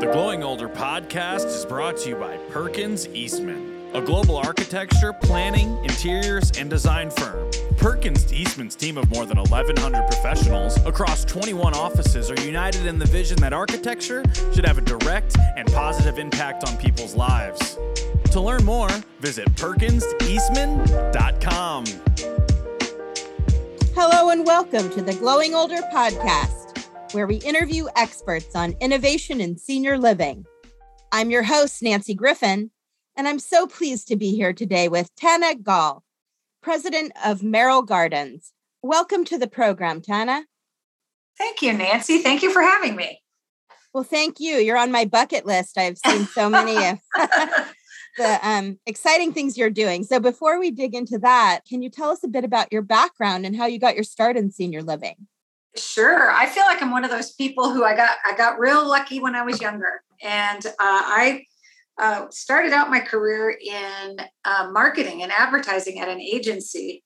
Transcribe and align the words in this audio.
The 0.00 0.06
Glowing 0.06 0.42
Older 0.42 0.66
podcast 0.66 1.44
is 1.44 1.64
brought 1.66 1.98
to 1.98 2.08
you 2.08 2.16
by 2.16 2.38
Perkins 2.48 3.06
Eastman, 3.08 3.90
a 3.92 4.00
global 4.00 4.38
architecture, 4.38 5.12
planning, 5.12 5.76
interiors, 5.84 6.50
and 6.52 6.70
design 6.70 7.10
firm. 7.10 7.50
Perkins 7.76 8.32
Eastman's 8.32 8.74
team 8.74 8.96
of 8.96 9.10
more 9.10 9.26
than 9.26 9.36
1,100 9.36 10.06
professionals 10.06 10.78
across 10.86 11.26
21 11.26 11.74
offices 11.74 12.30
are 12.30 12.40
united 12.40 12.86
in 12.86 12.98
the 12.98 13.04
vision 13.04 13.36
that 13.42 13.52
architecture 13.52 14.24
should 14.54 14.64
have 14.64 14.78
a 14.78 14.80
direct 14.80 15.36
and 15.58 15.70
positive 15.70 16.18
impact 16.18 16.66
on 16.66 16.78
people's 16.78 17.14
lives. 17.14 17.78
To 18.30 18.40
learn 18.40 18.64
more, 18.64 18.88
visit 19.20 19.54
perkinseastman.com. 19.56 21.84
Hello 23.94 24.30
and 24.30 24.46
welcome 24.46 24.88
to 24.92 25.02
the 25.02 25.12
Glowing 25.12 25.54
Older 25.54 25.82
podcast 25.92 26.59
where 27.12 27.26
we 27.26 27.36
interview 27.36 27.86
experts 27.96 28.54
on 28.54 28.76
innovation 28.80 29.40
in 29.40 29.58
senior 29.58 29.98
living. 29.98 30.46
I'm 31.10 31.30
your 31.30 31.42
host, 31.42 31.82
Nancy 31.82 32.14
Griffin, 32.14 32.70
and 33.16 33.26
I'm 33.26 33.40
so 33.40 33.66
pleased 33.66 34.06
to 34.08 34.16
be 34.16 34.36
here 34.36 34.52
today 34.52 34.88
with 34.88 35.12
Tana 35.16 35.56
Gall, 35.56 36.04
president 36.62 37.12
of 37.24 37.42
Merrill 37.42 37.82
Gardens. 37.82 38.52
Welcome 38.82 39.24
to 39.24 39.38
the 39.38 39.48
program, 39.48 40.00
Tana. 40.00 40.44
Thank 41.36 41.62
you, 41.62 41.72
Nancy. 41.72 42.18
Thank 42.18 42.42
you 42.42 42.52
for 42.52 42.62
having 42.62 42.94
me. 42.94 43.20
Well, 43.92 44.04
thank 44.04 44.38
you. 44.38 44.56
You're 44.56 44.78
on 44.78 44.92
my 44.92 45.04
bucket 45.04 45.44
list. 45.44 45.78
I've 45.78 45.98
seen 45.98 46.26
so 46.26 46.48
many 46.48 46.76
of 46.76 47.00
the 48.16 48.38
um, 48.42 48.78
exciting 48.86 49.32
things 49.32 49.58
you're 49.58 49.68
doing. 49.68 50.04
So, 50.04 50.20
before 50.20 50.60
we 50.60 50.70
dig 50.70 50.94
into 50.94 51.18
that, 51.18 51.62
can 51.68 51.82
you 51.82 51.90
tell 51.90 52.10
us 52.10 52.22
a 52.22 52.28
bit 52.28 52.44
about 52.44 52.72
your 52.72 52.82
background 52.82 53.46
and 53.46 53.56
how 53.56 53.66
you 53.66 53.80
got 53.80 53.96
your 53.96 54.04
start 54.04 54.36
in 54.36 54.52
senior 54.52 54.82
living? 54.82 55.26
Sure. 55.76 56.30
I 56.30 56.46
feel 56.46 56.64
like 56.64 56.82
I'm 56.82 56.90
one 56.90 57.04
of 57.04 57.10
those 57.10 57.32
people 57.32 57.72
who 57.72 57.84
I 57.84 57.94
got 57.94 58.16
I 58.24 58.36
got 58.36 58.58
real 58.58 58.88
lucky 58.88 59.20
when 59.20 59.36
I 59.36 59.42
was 59.42 59.60
younger, 59.60 60.02
and 60.20 60.64
uh, 60.66 60.72
I 60.80 61.44
uh, 61.96 62.26
started 62.30 62.72
out 62.72 62.90
my 62.90 62.98
career 62.98 63.50
in 63.50 64.16
uh, 64.44 64.70
marketing 64.72 65.22
and 65.22 65.30
advertising 65.30 66.00
at 66.00 66.08
an 66.08 66.20
agency, 66.20 67.04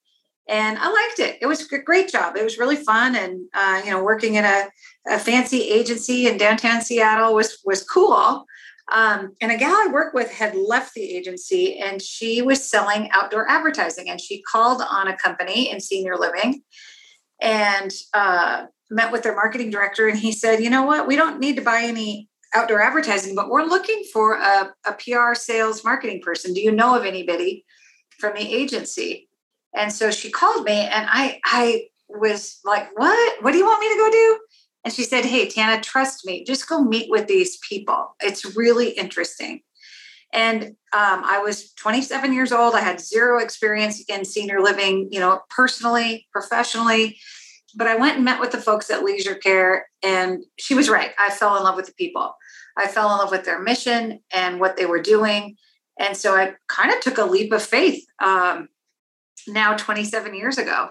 and 0.48 0.78
I 0.78 0.90
liked 0.90 1.18
it. 1.18 1.38
It 1.42 1.46
was 1.46 1.70
a 1.70 1.78
great 1.78 2.08
job. 2.08 2.36
It 2.38 2.44
was 2.44 2.56
really 2.56 2.76
fun, 2.76 3.16
and 3.16 3.46
uh, 3.52 3.82
you 3.84 3.90
know, 3.90 4.02
working 4.02 4.36
in 4.36 4.46
a, 4.46 4.68
a, 5.08 5.18
fancy 5.18 5.60
agency 5.62 6.26
in 6.26 6.38
downtown 6.38 6.80
Seattle 6.80 7.34
was 7.34 7.58
was 7.66 7.84
cool. 7.84 8.46
Um, 8.92 9.34
and 9.40 9.50
a 9.50 9.56
gal 9.56 9.74
I 9.74 9.88
worked 9.92 10.14
with 10.14 10.30
had 10.30 10.54
left 10.54 10.94
the 10.94 11.02
agency, 11.02 11.78
and 11.78 12.00
she 12.00 12.40
was 12.40 12.66
selling 12.66 13.10
outdoor 13.10 13.46
advertising, 13.46 14.08
and 14.08 14.18
she 14.18 14.42
called 14.42 14.80
on 14.80 15.08
a 15.08 15.16
company 15.18 15.70
in 15.70 15.80
senior 15.80 16.16
living 16.16 16.62
and 17.40 17.92
uh, 18.12 18.66
met 18.90 19.12
with 19.12 19.22
their 19.22 19.34
marketing 19.34 19.70
director. 19.70 20.08
And 20.08 20.18
he 20.18 20.32
said, 20.32 20.62
you 20.62 20.70
know 20.70 20.84
what? 20.84 21.06
We 21.06 21.16
don't 21.16 21.40
need 21.40 21.56
to 21.56 21.62
buy 21.62 21.82
any 21.82 22.28
outdoor 22.54 22.80
advertising, 22.80 23.34
but 23.34 23.50
we're 23.50 23.64
looking 23.64 24.04
for 24.12 24.34
a, 24.34 24.72
a 24.86 24.92
PR 24.92 25.34
sales 25.34 25.84
marketing 25.84 26.20
person. 26.22 26.54
Do 26.54 26.60
you 26.60 26.70
know 26.70 26.96
of 26.96 27.04
anybody 27.04 27.64
from 28.18 28.34
the 28.34 28.54
agency? 28.54 29.28
And 29.74 29.92
so 29.92 30.10
she 30.10 30.30
called 30.30 30.64
me 30.64 30.72
and 30.72 31.06
I 31.10 31.40
I 31.44 31.86
was 32.08 32.60
like, 32.64 32.88
what? 32.96 33.42
What 33.42 33.52
do 33.52 33.58
you 33.58 33.64
want 33.64 33.80
me 33.80 33.88
to 33.88 33.96
go 33.96 34.10
do? 34.10 34.38
And 34.84 34.92
she 34.92 35.02
said, 35.02 35.24
Hey, 35.24 35.48
Tana, 35.48 35.80
trust 35.80 36.26
me, 36.26 36.44
just 36.44 36.68
go 36.68 36.82
meet 36.82 37.10
with 37.10 37.26
these 37.26 37.58
people. 37.68 38.14
It's 38.20 38.56
really 38.56 38.90
interesting. 38.90 39.62
And 40.34 40.64
um, 40.92 41.22
I 41.24 41.38
was 41.38 41.72
27 41.74 42.32
years 42.32 42.50
old. 42.50 42.74
I 42.74 42.80
had 42.80 43.00
zero 43.00 43.38
experience 43.38 44.04
in 44.08 44.24
senior 44.24 44.60
living, 44.60 45.08
you 45.12 45.20
know, 45.20 45.40
personally, 45.48 46.26
professionally. 46.32 47.16
But 47.76 47.86
I 47.86 47.96
went 47.96 48.16
and 48.16 48.24
met 48.24 48.40
with 48.40 48.50
the 48.50 48.60
folks 48.60 48.90
at 48.90 49.04
Leisure 49.04 49.36
Care, 49.36 49.86
and 50.02 50.44
she 50.58 50.74
was 50.74 50.88
right. 50.88 51.10
I 51.18 51.30
fell 51.30 51.56
in 51.56 51.62
love 51.62 51.76
with 51.76 51.86
the 51.86 51.94
people. 51.94 52.34
I 52.76 52.88
fell 52.88 53.10
in 53.12 53.18
love 53.18 53.30
with 53.30 53.44
their 53.44 53.60
mission 53.60 54.20
and 54.32 54.60
what 54.60 54.76
they 54.76 54.86
were 54.86 55.00
doing. 55.00 55.56
And 55.98 56.16
so 56.16 56.34
I 56.34 56.54
kind 56.68 56.92
of 56.92 57.00
took 57.00 57.18
a 57.18 57.24
leap 57.24 57.52
of 57.52 57.62
faith 57.62 58.04
um, 58.22 58.68
now 59.46 59.76
27 59.76 60.34
years 60.34 60.58
ago. 60.58 60.88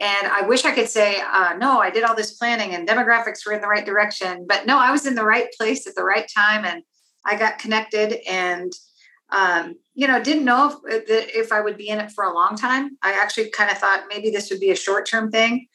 And 0.00 0.26
I 0.26 0.42
wish 0.42 0.64
I 0.64 0.74
could 0.74 0.88
say, 0.88 1.20
uh, 1.20 1.54
no, 1.58 1.78
I 1.78 1.90
did 1.90 2.02
all 2.02 2.16
this 2.16 2.32
planning 2.32 2.74
and 2.74 2.88
demographics 2.88 3.46
were 3.46 3.52
in 3.52 3.60
the 3.60 3.68
right 3.68 3.86
direction. 3.86 4.46
But 4.48 4.66
no, 4.66 4.78
I 4.78 4.90
was 4.90 5.06
in 5.06 5.14
the 5.14 5.24
right 5.24 5.46
place 5.56 5.86
at 5.86 5.94
the 5.94 6.02
right 6.02 6.26
time. 6.34 6.64
And 6.64 6.82
I 7.24 7.36
got 7.36 7.58
connected 7.58 8.18
and 8.28 8.72
um, 9.30 9.76
you 9.94 10.06
know 10.06 10.22
didn't 10.22 10.44
know 10.44 10.80
if, 10.86 11.04
if 11.08 11.52
I 11.52 11.60
would 11.60 11.76
be 11.76 11.88
in 11.88 11.98
it 11.98 12.12
for 12.12 12.24
a 12.24 12.34
long 12.34 12.56
time. 12.56 12.96
I 13.02 13.12
actually 13.12 13.50
kind 13.50 13.70
of 13.70 13.78
thought 13.78 14.04
maybe 14.08 14.30
this 14.30 14.50
would 14.50 14.60
be 14.60 14.70
a 14.70 14.76
short 14.76 15.06
term 15.06 15.30
thing. 15.30 15.66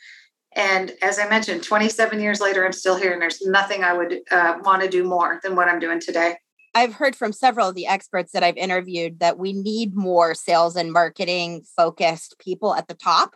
And 0.55 0.93
as 1.01 1.19
I 1.19 1.27
mentioned, 1.27 1.63
27 1.63 2.19
years 2.19 2.39
later, 2.39 2.65
I'm 2.65 2.73
still 2.73 2.95
here, 2.95 3.11
and 3.11 3.21
there's 3.21 3.41
nothing 3.45 3.83
I 3.83 3.93
would 3.93 4.21
uh, 4.31 4.55
want 4.63 4.81
to 4.81 4.89
do 4.89 5.03
more 5.03 5.39
than 5.43 5.55
what 5.55 5.67
I'm 5.67 5.79
doing 5.79 5.99
today. 5.99 6.37
I've 6.73 6.93
heard 6.93 7.15
from 7.15 7.31
several 7.31 7.69
of 7.69 7.75
the 7.75 7.87
experts 7.87 8.31
that 8.33 8.43
I've 8.43 8.57
interviewed 8.57 9.19
that 9.19 9.37
we 9.37 9.53
need 9.53 9.95
more 9.95 10.33
sales 10.33 10.75
and 10.75 10.91
marketing 10.91 11.63
focused 11.75 12.39
people 12.39 12.73
at 12.75 12.87
the 12.87 12.93
top. 12.93 13.35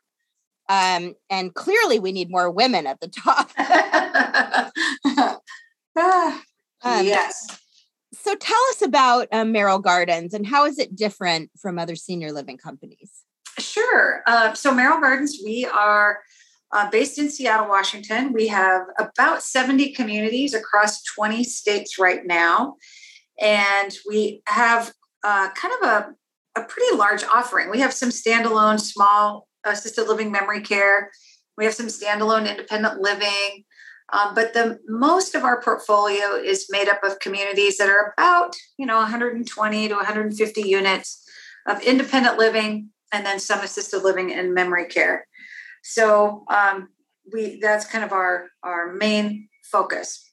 Um, 0.69 1.16
and 1.29 1.53
clearly, 1.53 1.99
we 1.99 2.11
need 2.11 2.31
more 2.31 2.49
women 2.49 2.88
at 2.88 2.99
the 3.01 3.07
top. 3.07 3.51
ah, 5.97 6.41
um, 6.83 7.05
yes 7.05 7.60
so 8.23 8.35
tell 8.35 8.61
us 8.69 8.81
about 8.81 9.27
um, 9.31 9.51
Merrill 9.51 9.79
Gardens 9.79 10.33
and 10.33 10.45
how 10.45 10.65
is 10.65 10.79
it 10.79 10.95
different 10.95 11.49
from 11.59 11.79
other 11.79 11.95
senior 11.95 12.31
living 12.31 12.57
companies? 12.57 13.23
Sure. 13.59 14.23
Uh, 14.27 14.53
so 14.53 14.73
Merrill 14.73 14.99
Gardens, 14.99 15.39
we 15.43 15.65
are 15.65 16.19
uh, 16.71 16.89
based 16.89 17.19
in 17.19 17.29
Seattle, 17.29 17.67
Washington. 17.67 18.31
We 18.33 18.47
have 18.47 18.83
about 18.97 19.43
70 19.43 19.93
communities 19.93 20.53
across 20.53 21.03
20 21.03 21.43
states 21.43 21.99
right 21.99 22.25
now. 22.25 22.75
And 23.39 23.91
we 24.07 24.41
have 24.47 24.93
uh, 25.23 25.49
kind 25.51 25.73
of 25.81 25.87
a, 25.87 26.61
a 26.61 26.63
pretty 26.63 26.95
large 26.95 27.23
offering. 27.23 27.69
We 27.69 27.79
have 27.79 27.93
some 27.93 28.09
standalone 28.09 28.79
small 28.79 29.47
assisted 29.65 30.07
living 30.07 30.31
memory 30.31 30.61
care. 30.61 31.11
We 31.57 31.65
have 31.65 31.73
some 31.73 31.87
standalone 31.87 32.49
independent 32.49 33.01
living. 33.01 33.65
Um, 34.11 34.35
but 34.35 34.53
the 34.53 34.79
most 34.88 35.35
of 35.35 35.44
our 35.44 35.61
portfolio 35.61 36.35
is 36.35 36.67
made 36.69 36.89
up 36.89 37.03
of 37.03 37.19
communities 37.19 37.77
that 37.77 37.89
are 37.89 38.13
about, 38.17 38.55
you 38.77 38.85
know, 38.85 38.97
120 38.97 39.88
to 39.88 39.95
150 39.95 40.61
units 40.61 41.23
of 41.67 41.81
independent 41.81 42.38
living, 42.38 42.89
and 43.13 43.25
then 43.25 43.39
some 43.39 43.59
assisted 43.61 44.03
living 44.03 44.33
and 44.33 44.53
memory 44.53 44.85
care. 44.85 45.27
So 45.83 46.44
um, 46.49 46.89
we 47.31 47.59
that's 47.61 47.85
kind 47.85 48.03
of 48.03 48.11
our 48.11 48.49
our 48.63 48.94
main 48.94 49.47
focus. 49.72 50.28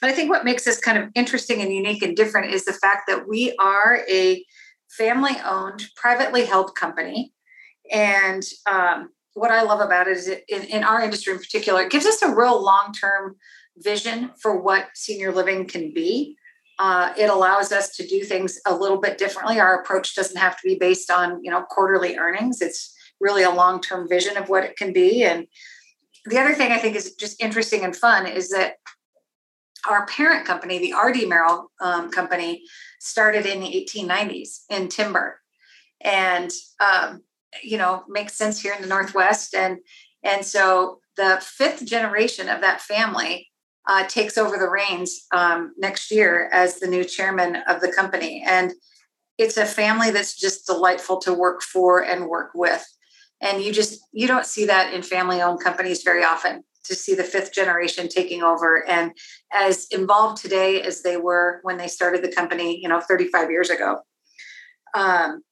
But 0.00 0.10
I 0.10 0.12
think 0.12 0.30
what 0.30 0.44
makes 0.44 0.66
us 0.66 0.78
kind 0.78 0.98
of 0.98 1.10
interesting 1.14 1.60
and 1.60 1.72
unique 1.72 2.02
and 2.02 2.16
different 2.16 2.52
is 2.52 2.64
the 2.64 2.72
fact 2.72 3.02
that 3.08 3.28
we 3.28 3.54
are 3.60 4.00
a 4.10 4.44
family-owned, 4.96 5.84
privately 5.94 6.46
held 6.46 6.74
company, 6.74 7.32
and 7.92 8.42
um, 8.66 9.10
what 9.34 9.50
I 9.50 9.62
love 9.62 9.80
about 9.80 10.08
it 10.08 10.16
is 10.16 10.28
it, 10.28 10.44
in, 10.48 10.62
in 10.64 10.84
our 10.84 11.02
industry 11.02 11.32
in 11.32 11.38
particular, 11.38 11.82
it 11.82 11.90
gives 11.90 12.06
us 12.06 12.22
a 12.22 12.34
real 12.34 12.62
long 12.62 12.92
term 12.92 13.36
vision 13.78 14.30
for 14.40 14.60
what 14.60 14.88
senior 14.94 15.32
living 15.32 15.66
can 15.66 15.92
be. 15.92 16.36
Uh, 16.78 17.12
it 17.18 17.28
allows 17.28 17.72
us 17.72 17.94
to 17.96 18.06
do 18.06 18.24
things 18.24 18.58
a 18.66 18.74
little 18.74 18.98
bit 18.98 19.18
differently. 19.18 19.60
Our 19.60 19.80
approach 19.80 20.14
doesn't 20.14 20.38
have 20.38 20.56
to 20.56 20.62
be 20.66 20.76
based 20.76 21.10
on 21.10 21.42
you 21.44 21.50
know 21.50 21.62
quarterly 21.62 22.16
earnings. 22.16 22.60
It's 22.60 22.94
really 23.20 23.42
a 23.42 23.50
long 23.50 23.80
term 23.80 24.08
vision 24.08 24.36
of 24.36 24.48
what 24.48 24.64
it 24.64 24.76
can 24.76 24.92
be. 24.92 25.22
And 25.22 25.46
the 26.26 26.38
other 26.38 26.54
thing 26.54 26.72
I 26.72 26.78
think 26.78 26.96
is 26.96 27.14
just 27.14 27.42
interesting 27.42 27.84
and 27.84 27.94
fun 27.94 28.26
is 28.26 28.50
that 28.50 28.76
our 29.88 30.06
parent 30.06 30.46
company, 30.46 30.78
the 30.78 30.94
RD 30.94 31.28
Merrill 31.28 31.70
um, 31.80 32.10
company, 32.10 32.62
started 32.98 33.46
in 33.46 33.60
the 33.60 33.66
1890s 33.66 34.64
in 34.68 34.88
timber, 34.88 35.40
and 36.02 36.50
um, 36.80 37.22
you 37.62 37.78
know 37.78 38.04
makes 38.08 38.34
sense 38.34 38.60
here 38.60 38.74
in 38.74 38.82
the 38.82 38.88
northwest. 38.88 39.54
And 39.54 39.78
and 40.22 40.44
so 40.44 41.00
the 41.16 41.38
fifth 41.42 41.84
generation 41.84 42.48
of 42.48 42.60
that 42.60 42.80
family 42.80 43.48
uh, 43.86 44.06
takes 44.06 44.38
over 44.38 44.56
the 44.56 44.68
reins 44.68 45.26
um, 45.34 45.72
next 45.78 46.10
year 46.10 46.48
as 46.52 46.78
the 46.78 46.86
new 46.86 47.04
chairman 47.04 47.56
of 47.66 47.80
the 47.80 47.92
company. 47.92 48.42
And 48.46 48.72
it's 49.38 49.56
a 49.56 49.66
family 49.66 50.10
that's 50.10 50.38
just 50.38 50.66
delightful 50.66 51.18
to 51.20 51.32
work 51.32 51.62
for 51.62 52.04
and 52.04 52.28
work 52.28 52.50
with. 52.54 52.84
And 53.40 53.62
you 53.62 53.72
just 53.72 54.00
you 54.12 54.26
don't 54.26 54.46
see 54.46 54.66
that 54.66 54.92
in 54.92 55.02
family 55.02 55.40
owned 55.40 55.62
companies 55.62 56.02
very 56.02 56.22
often 56.22 56.62
to 56.84 56.94
see 56.94 57.14
the 57.14 57.24
fifth 57.24 57.52
generation 57.52 58.08
taking 58.08 58.42
over. 58.42 58.86
And 58.88 59.12
as 59.52 59.86
involved 59.90 60.42
today 60.42 60.82
as 60.82 61.02
they 61.02 61.16
were 61.16 61.60
when 61.62 61.78
they 61.78 61.88
started 61.88 62.22
the 62.22 62.32
company 62.32 62.80
you 62.80 62.88
know 62.88 63.00
35 63.00 63.50
years 63.50 63.70
ago. 63.70 64.00
Um, 64.94 65.42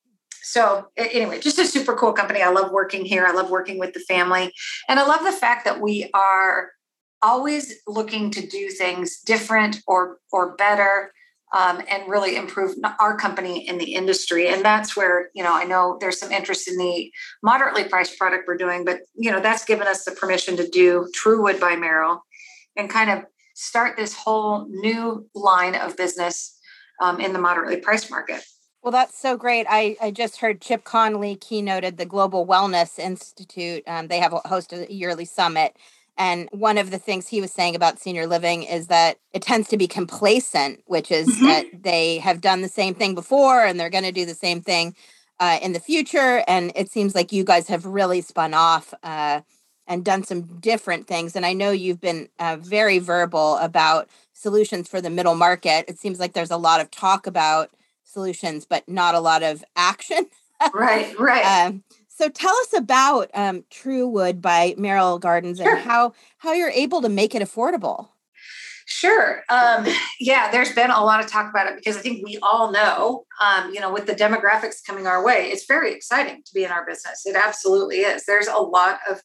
so 0.42 0.86
anyway 0.96 1.40
just 1.40 1.58
a 1.58 1.66
super 1.66 1.94
cool 1.94 2.12
company. 2.12 2.42
I 2.42 2.50
love 2.50 2.70
working 2.72 3.04
here. 3.04 3.26
I 3.26 3.32
love 3.32 3.50
working 3.50 3.78
with 3.78 3.94
the 3.94 4.00
family. 4.00 4.52
And 4.88 4.98
i 4.98 5.06
love 5.06 5.24
the 5.24 5.32
fact 5.32 5.64
that 5.64 5.80
we 5.80 6.10
are 6.14 6.70
always 7.22 7.74
looking 7.86 8.30
to 8.30 8.46
do 8.46 8.70
things 8.70 9.20
different 9.20 9.80
or 9.86 10.18
or 10.32 10.54
better 10.56 11.12
um, 11.56 11.80
and 11.90 12.08
really 12.08 12.36
improve 12.36 12.76
our 13.00 13.16
company 13.16 13.66
in 13.66 13.78
the 13.78 13.94
industry. 13.94 14.48
And 14.48 14.62
that's 14.64 14.96
where 14.96 15.30
you 15.34 15.42
know 15.42 15.54
i 15.54 15.64
know 15.64 15.96
there's 16.00 16.20
some 16.20 16.32
interest 16.32 16.68
in 16.68 16.76
the 16.78 17.10
moderately 17.42 17.84
priced 17.84 18.18
product 18.18 18.44
we're 18.46 18.56
doing 18.56 18.84
but 18.84 19.00
you 19.16 19.30
know 19.30 19.40
that's 19.40 19.64
given 19.64 19.86
us 19.86 20.04
the 20.04 20.12
permission 20.12 20.56
to 20.56 20.68
do 20.68 21.08
truewood 21.14 21.58
by 21.60 21.76
merrill 21.76 22.22
and 22.76 22.88
kind 22.88 23.10
of 23.10 23.24
start 23.54 23.96
this 23.96 24.14
whole 24.14 24.68
new 24.70 25.28
line 25.34 25.74
of 25.74 25.96
business 25.96 26.56
um, 27.02 27.20
in 27.20 27.32
the 27.32 27.40
moderately 27.40 27.76
priced 27.76 28.08
market. 28.08 28.42
Well, 28.82 28.92
that's 28.92 29.18
so 29.18 29.36
great. 29.36 29.66
I, 29.68 29.96
I 30.00 30.10
just 30.10 30.38
heard 30.38 30.60
Chip 30.60 30.84
Conley 30.84 31.36
keynoted 31.36 31.96
the 31.96 32.06
Global 32.06 32.46
Wellness 32.46 32.98
Institute. 32.98 33.82
Um, 33.86 34.06
they 34.06 34.18
have 34.18 34.32
a 34.32 34.38
host 34.46 34.72
a 34.72 34.92
yearly 34.92 35.24
summit. 35.24 35.76
And 36.16 36.48
one 36.52 36.78
of 36.78 36.90
the 36.90 36.98
things 36.98 37.28
he 37.28 37.40
was 37.40 37.52
saying 37.52 37.76
about 37.76 38.00
senior 38.00 38.26
living 38.26 38.64
is 38.64 38.88
that 38.88 39.18
it 39.32 39.42
tends 39.42 39.68
to 39.68 39.76
be 39.76 39.86
complacent, 39.86 40.82
which 40.86 41.10
is 41.10 41.28
mm-hmm. 41.28 41.46
that 41.46 41.82
they 41.82 42.18
have 42.18 42.40
done 42.40 42.60
the 42.60 42.68
same 42.68 42.94
thing 42.94 43.14
before 43.14 43.64
and 43.64 43.78
they're 43.78 43.90
going 43.90 44.04
to 44.04 44.12
do 44.12 44.26
the 44.26 44.34
same 44.34 44.60
thing 44.60 44.96
uh, 45.38 45.58
in 45.62 45.72
the 45.72 45.80
future. 45.80 46.42
And 46.48 46.72
it 46.74 46.90
seems 46.90 47.14
like 47.14 47.32
you 47.32 47.44
guys 47.44 47.68
have 47.68 47.86
really 47.86 48.20
spun 48.20 48.52
off 48.52 48.92
uh, 49.04 49.42
and 49.86 50.04
done 50.04 50.24
some 50.24 50.42
different 50.58 51.06
things. 51.06 51.36
And 51.36 51.46
I 51.46 51.52
know 51.52 51.70
you've 51.70 52.00
been 52.00 52.28
uh, 52.40 52.56
very 52.60 52.98
verbal 52.98 53.56
about 53.58 54.08
solutions 54.32 54.88
for 54.88 55.00
the 55.00 55.10
middle 55.10 55.36
market. 55.36 55.84
It 55.88 55.98
seems 55.98 56.18
like 56.18 56.32
there's 56.32 56.50
a 56.50 56.56
lot 56.56 56.80
of 56.80 56.90
talk 56.90 57.26
about 57.26 57.70
solutions, 58.08 58.66
but 58.66 58.88
not 58.88 59.14
a 59.14 59.20
lot 59.20 59.42
of 59.42 59.64
action. 59.76 60.26
right, 60.74 61.16
right. 61.20 61.66
Um, 61.66 61.84
so 62.08 62.28
tell 62.28 62.54
us 62.56 62.72
about 62.72 63.30
um, 63.34 63.64
Truewood 63.70 64.42
by 64.42 64.74
Merrill 64.76 65.18
Gardens 65.18 65.58
sure. 65.58 65.76
and 65.76 65.78
how 65.84 66.14
how 66.38 66.52
you're 66.52 66.70
able 66.70 67.00
to 67.02 67.08
make 67.08 67.34
it 67.34 67.42
affordable. 67.42 68.08
Sure. 68.86 69.42
Um, 69.50 69.86
yeah, 70.18 70.50
there's 70.50 70.72
been 70.72 70.90
a 70.90 71.04
lot 71.04 71.22
of 71.22 71.30
talk 71.30 71.50
about 71.50 71.66
it 71.66 71.76
because 71.76 71.98
I 71.98 72.00
think 72.00 72.24
we 72.24 72.38
all 72.42 72.72
know, 72.72 73.26
um, 73.38 73.72
you 73.72 73.80
know, 73.80 73.92
with 73.92 74.06
the 74.06 74.14
demographics 74.14 74.84
coming 74.84 75.06
our 75.06 75.22
way, 75.22 75.50
it's 75.50 75.66
very 75.66 75.92
exciting 75.92 76.42
to 76.42 76.54
be 76.54 76.64
in 76.64 76.70
our 76.70 76.86
business. 76.86 77.26
It 77.26 77.36
absolutely 77.36 77.98
is. 77.98 78.24
There's 78.24 78.46
a 78.46 78.56
lot 78.56 79.00
of 79.08 79.20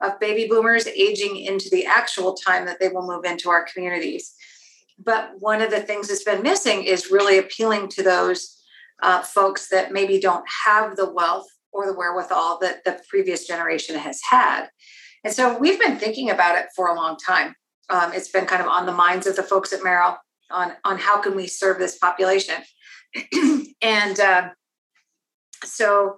of 0.00 0.18
baby 0.20 0.46
boomers 0.48 0.86
aging 0.86 1.36
into 1.36 1.68
the 1.70 1.84
actual 1.84 2.34
time 2.34 2.66
that 2.66 2.78
they 2.78 2.88
will 2.88 3.06
move 3.06 3.24
into 3.24 3.50
our 3.50 3.64
communities. 3.64 4.32
But 5.02 5.34
one 5.38 5.62
of 5.62 5.70
the 5.70 5.80
things 5.80 6.08
that's 6.08 6.24
been 6.24 6.42
missing 6.42 6.84
is 6.84 7.10
really 7.10 7.38
appealing 7.38 7.88
to 7.90 8.02
those 8.02 8.56
uh, 9.02 9.22
folks 9.22 9.68
that 9.68 9.92
maybe 9.92 10.18
don't 10.18 10.44
have 10.64 10.96
the 10.96 11.10
wealth 11.10 11.46
or 11.72 11.86
the 11.86 11.94
wherewithal 11.94 12.58
that 12.60 12.84
the 12.84 13.00
previous 13.08 13.46
generation 13.46 13.96
has 13.96 14.20
had. 14.28 14.68
And 15.24 15.32
so 15.32 15.56
we've 15.58 15.78
been 15.78 15.98
thinking 15.98 16.30
about 16.30 16.58
it 16.58 16.66
for 16.74 16.88
a 16.88 16.94
long 16.94 17.16
time. 17.16 17.54
Um, 17.90 18.12
it's 18.12 18.30
been 18.30 18.46
kind 18.46 18.62
of 18.62 18.68
on 18.68 18.86
the 18.86 18.92
minds 18.92 19.26
of 19.26 19.36
the 19.36 19.42
folks 19.42 19.72
at 19.72 19.84
Merrill 19.84 20.16
on, 20.50 20.72
on 20.84 20.98
how 20.98 21.20
can 21.20 21.36
we 21.36 21.46
serve 21.46 21.78
this 21.78 21.98
population. 21.98 22.56
and 23.82 24.20
uh, 24.20 24.48
so 25.64 26.16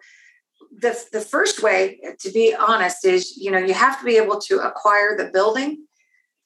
the, 0.70 0.98
the 1.12 1.20
first 1.20 1.62
way 1.62 2.00
to 2.20 2.30
be 2.30 2.54
honest 2.54 3.04
is 3.04 3.36
you 3.36 3.50
know 3.50 3.58
you 3.58 3.74
have 3.74 3.98
to 3.98 4.04
be 4.04 4.16
able 4.16 4.40
to 4.40 4.60
acquire 4.60 5.16
the 5.16 5.30
building 5.32 5.84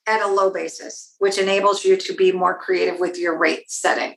at 0.06 0.22
a 0.22 0.28
low 0.28 0.50
basis 0.50 1.14
which 1.18 1.38
enables 1.38 1.84
you 1.84 1.96
to 1.96 2.14
be 2.14 2.32
more 2.32 2.56
creative 2.58 3.00
with 3.00 3.18
your 3.18 3.38
rate 3.38 3.70
setting 3.70 4.14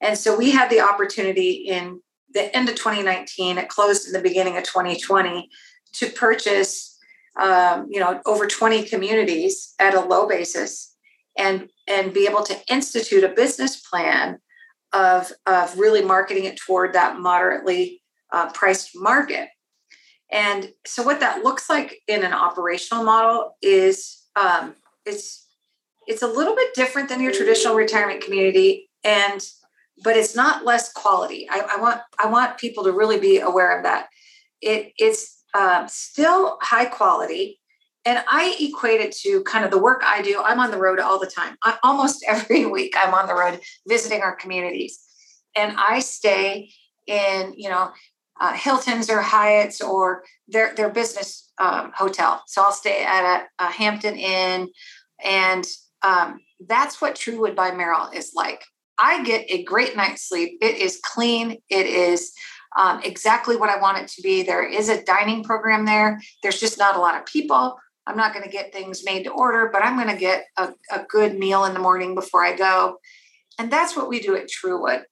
and 0.00 0.16
so 0.16 0.36
we 0.36 0.50
had 0.50 0.70
the 0.70 0.80
opportunity 0.80 1.50
in 1.50 2.00
the 2.32 2.54
end 2.56 2.68
of 2.68 2.74
2019 2.74 3.58
it 3.58 3.68
closed 3.68 4.06
in 4.06 4.12
the 4.12 4.20
beginning 4.20 4.56
of 4.56 4.64
2020 4.64 5.48
to 5.92 6.06
purchase 6.10 6.98
um, 7.40 7.86
you 7.90 8.00
know 8.00 8.20
over 8.26 8.46
20 8.46 8.84
communities 8.84 9.74
at 9.78 9.94
a 9.94 10.00
low 10.00 10.26
basis 10.28 10.96
and 11.36 11.68
and 11.86 12.12
be 12.12 12.26
able 12.26 12.42
to 12.42 12.56
institute 12.72 13.24
a 13.24 13.28
business 13.28 13.80
plan 13.80 14.38
of 14.92 15.32
of 15.46 15.78
really 15.78 16.02
marketing 16.02 16.44
it 16.44 16.56
toward 16.56 16.92
that 16.92 17.18
moderately 17.18 18.00
uh, 18.32 18.50
priced 18.52 18.90
market. 18.94 19.48
And 20.32 20.70
so, 20.86 21.02
what 21.02 21.20
that 21.20 21.42
looks 21.42 21.68
like 21.68 22.00
in 22.06 22.22
an 22.22 22.32
operational 22.32 23.04
model 23.04 23.56
is 23.62 24.22
um, 24.36 24.74
it's 25.06 25.46
it's 26.06 26.22
a 26.22 26.26
little 26.26 26.56
bit 26.56 26.74
different 26.74 27.08
than 27.08 27.20
your 27.20 27.32
traditional 27.32 27.74
retirement 27.74 28.22
community, 28.22 28.90
and 29.04 29.40
but 30.02 30.16
it's 30.16 30.34
not 30.34 30.64
less 30.64 30.92
quality. 30.92 31.48
I, 31.50 31.76
I 31.76 31.80
want 31.80 32.00
I 32.18 32.26
want 32.26 32.58
people 32.58 32.84
to 32.84 32.92
really 32.92 33.20
be 33.20 33.38
aware 33.38 33.76
of 33.76 33.84
that. 33.84 34.08
It 34.60 34.92
it's 34.98 35.42
um, 35.54 35.88
still 35.88 36.58
high 36.62 36.86
quality, 36.86 37.60
and 38.04 38.22
I 38.28 38.56
equate 38.60 39.00
it 39.00 39.12
to 39.18 39.42
kind 39.44 39.64
of 39.64 39.70
the 39.70 39.78
work 39.78 40.02
I 40.04 40.22
do. 40.22 40.42
I'm 40.42 40.60
on 40.60 40.70
the 40.70 40.78
road 40.78 40.98
all 40.98 41.18
the 41.18 41.26
time. 41.26 41.56
I, 41.62 41.78
almost 41.82 42.24
every 42.28 42.66
week, 42.66 42.94
I'm 42.96 43.14
on 43.14 43.26
the 43.26 43.34
road 43.34 43.60
visiting 43.86 44.22
our 44.22 44.34
communities, 44.34 45.00
and 45.56 45.76
I 45.76 46.00
stay 46.00 46.70
in 47.06 47.54
you 47.56 47.68
know 47.68 47.90
uh, 48.40 48.54
Hilton's 48.54 49.10
or 49.10 49.20
Hyatt's 49.20 49.80
or 49.80 50.22
their 50.48 50.74
their 50.74 50.90
business 50.90 51.49
um, 51.60 51.92
hotel. 51.94 52.42
So 52.46 52.62
I'll 52.62 52.72
stay 52.72 53.04
at 53.04 53.22
a, 53.60 53.64
a 53.64 53.70
Hampton 53.70 54.16
Inn, 54.16 54.68
and 55.22 55.64
um, 56.02 56.40
that's 56.66 57.00
what 57.00 57.14
Truewood 57.14 57.54
by 57.54 57.70
Merrill 57.70 58.10
is 58.12 58.32
like. 58.34 58.64
I 58.98 59.22
get 59.22 59.46
a 59.48 59.62
great 59.62 59.96
night's 59.96 60.28
sleep. 60.28 60.58
It 60.60 60.76
is 60.76 61.00
clean. 61.02 61.58
It 61.68 61.86
is 61.86 62.32
um, 62.76 63.00
exactly 63.02 63.56
what 63.56 63.70
I 63.70 63.80
want 63.80 63.98
it 63.98 64.08
to 64.08 64.22
be. 64.22 64.42
There 64.42 64.66
is 64.66 64.88
a 64.88 65.02
dining 65.04 65.42
program 65.42 65.86
there. 65.86 66.20
There's 66.42 66.60
just 66.60 66.78
not 66.78 66.96
a 66.96 67.00
lot 67.00 67.16
of 67.16 67.26
people. 67.26 67.78
I'm 68.06 68.16
not 68.16 68.32
going 68.32 68.44
to 68.44 68.50
get 68.50 68.72
things 68.72 69.04
made 69.04 69.24
to 69.24 69.30
order, 69.30 69.70
but 69.72 69.84
I'm 69.84 69.96
going 69.96 70.14
to 70.14 70.20
get 70.20 70.44
a, 70.56 70.72
a 70.90 71.04
good 71.08 71.38
meal 71.38 71.64
in 71.64 71.74
the 71.74 71.80
morning 71.80 72.14
before 72.14 72.44
I 72.44 72.56
go. 72.56 72.98
And 73.58 73.70
that's 73.70 73.96
what 73.96 74.08
we 74.08 74.20
do 74.20 74.36
at 74.36 74.48
Truewood. 74.48 75.04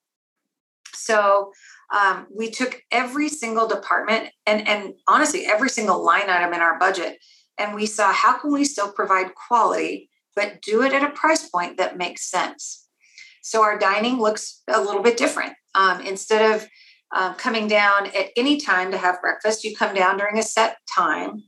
So 0.95 1.53
um, 1.95 2.27
we 2.35 2.51
took 2.51 2.83
every 2.91 3.29
single 3.29 3.67
department 3.67 4.31
and 4.47 4.67
and 4.69 4.95
honestly 5.07 5.47
every 5.47 5.71
single 5.71 6.05
line 6.05 6.29
item 6.29 6.53
in 6.53 6.61
our 6.61 6.79
budget 6.79 7.19
and 7.59 7.75
we 7.75 7.87
saw 7.87 8.13
how 8.13 8.39
can 8.39 8.53
we 8.53 8.65
still 8.65 8.93
provide 8.93 9.35
quality 9.35 10.11
but 10.37 10.63
do 10.63 10.83
it 10.83 10.93
at 10.93 11.03
a 11.03 11.11
price 11.11 11.49
point 11.49 11.79
that 11.79 11.99
makes 11.99 12.31
sense. 12.31 12.87
So 13.43 13.63
our 13.63 13.77
dining 13.77 14.21
looks 14.21 14.63
a 14.69 14.81
little 14.81 15.03
bit 15.03 15.17
different. 15.17 15.55
Um, 15.75 16.01
instead 16.01 16.55
of 16.55 16.69
uh, 17.13 17.35
coming 17.35 17.67
down 17.67 18.07
at 18.09 18.27
any 18.37 18.59
time 18.59 18.93
to 18.93 18.99
have 18.99 19.21
breakfast 19.21 19.65
you 19.65 19.75
come 19.75 19.95
down 19.95 20.19
during 20.19 20.39
a 20.39 20.43
set 20.43 20.77
time 20.95 21.43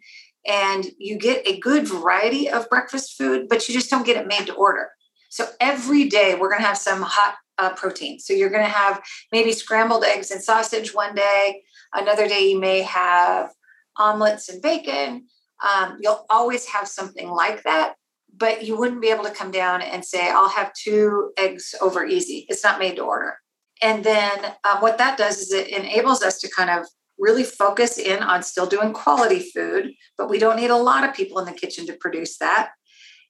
and 0.46 0.86
you 0.98 1.18
get 1.18 1.46
a 1.46 1.60
good 1.60 1.86
variety 1.86 2.48
of 2.48 2.68
breakfast 2.70 3.16
food 3.18 3.46
but 3.48 3.68
you 3.68 3.74
just 3.74 3.90
don't 3.90 4.06
get 4.06 4.16
it 4.16 4.26
made 4.26 4.46
to 4.46 4.54
order. 4.54 4.88
So 5.28 5.46
every 5.60 6.08
day 6.08 6.34
we're 6.34 6.48
going 6.48 6.62
to 6.62 6.66
have 6.66 6.78
some 6.78 7.02
hot 7.02 7.36
uh, 7.60 7.74
protein. 7.74 8.18
So 8.18 8.32
you're 8.32 8.50
going 8.50 8.64
to 8.64 8.70
have 8.70 9.02
maybe 9.32 9.52
scrambled 9.52 10.04
eggs 10.04 10.30
and 10.30 10.42
sausage 10.42 10.94
one 10.94 11.14
day. 11.14 11.62
Another 11.92 12.26
day 12.26 12.48
you 12.50 12.58
may 12.58 12.82
have 12.82 13.50
omelets 13.96 14.48
and 14.48 14.62
bacon. 14.62 15.26
Um, 15.62 15.98
you'll 16.00 16.24
always 16.30 16.66
have 16.66 16.88
something 16.88 17.28
like 17.28 17.62
that, 17.64 17.94
but 18.34 18.64
you 18.64 18.78
wouldn't 18.78 19.02
be 19.02 19.10
able 19.10 19.24
to 19.24 19.30
come 19.30 19.50
down 19.50 19.82
and 19.82 20.04
say, 20.04 20.30
I'll 20.30 20.48
have 20.48 20.72
two 20.72 21.32
eggs 21.36 21.74
over 21.80 22.04
easy. 22.04 22.46
It's 22.48 22.64
not 22.64 22.78
made 22.78 22.96
to 22.96 23.02
order. 23.02 23.36
And 23.82 24.04
then 24.04 24.54
um, 24.64 24.80
what 24.80 24.98
that 24.98 25.18
does 25.18 25.38
is 25.38 25.52
it 25.52 25.68
enables 25.68 26.22
us 26.22 26.38
to 26.40 26.50
kind 26.50 26.70
of 26.70 26.86
really 27.18 27.44
focus 27.44 27.98
in 27.98 28.22
on 28.22 28.42
still 28.42 28.66
doing 28.66 28.92
quality 28.92 29.40
food, 29.40 29.92
but 30.16 30.30
we 30.30 30.38
don't 30.38 30.56
need 30.56 30.70
a 30.70 30.76
lot 30.76 31.06
of 31.06 31.14
people 31.14 31.38
in 31.38 31.44
the 31.44 31.52
kitchen 31.52 31.86
to 31.86 31.92
produce 31.92 32.38
that. 32.38 32.70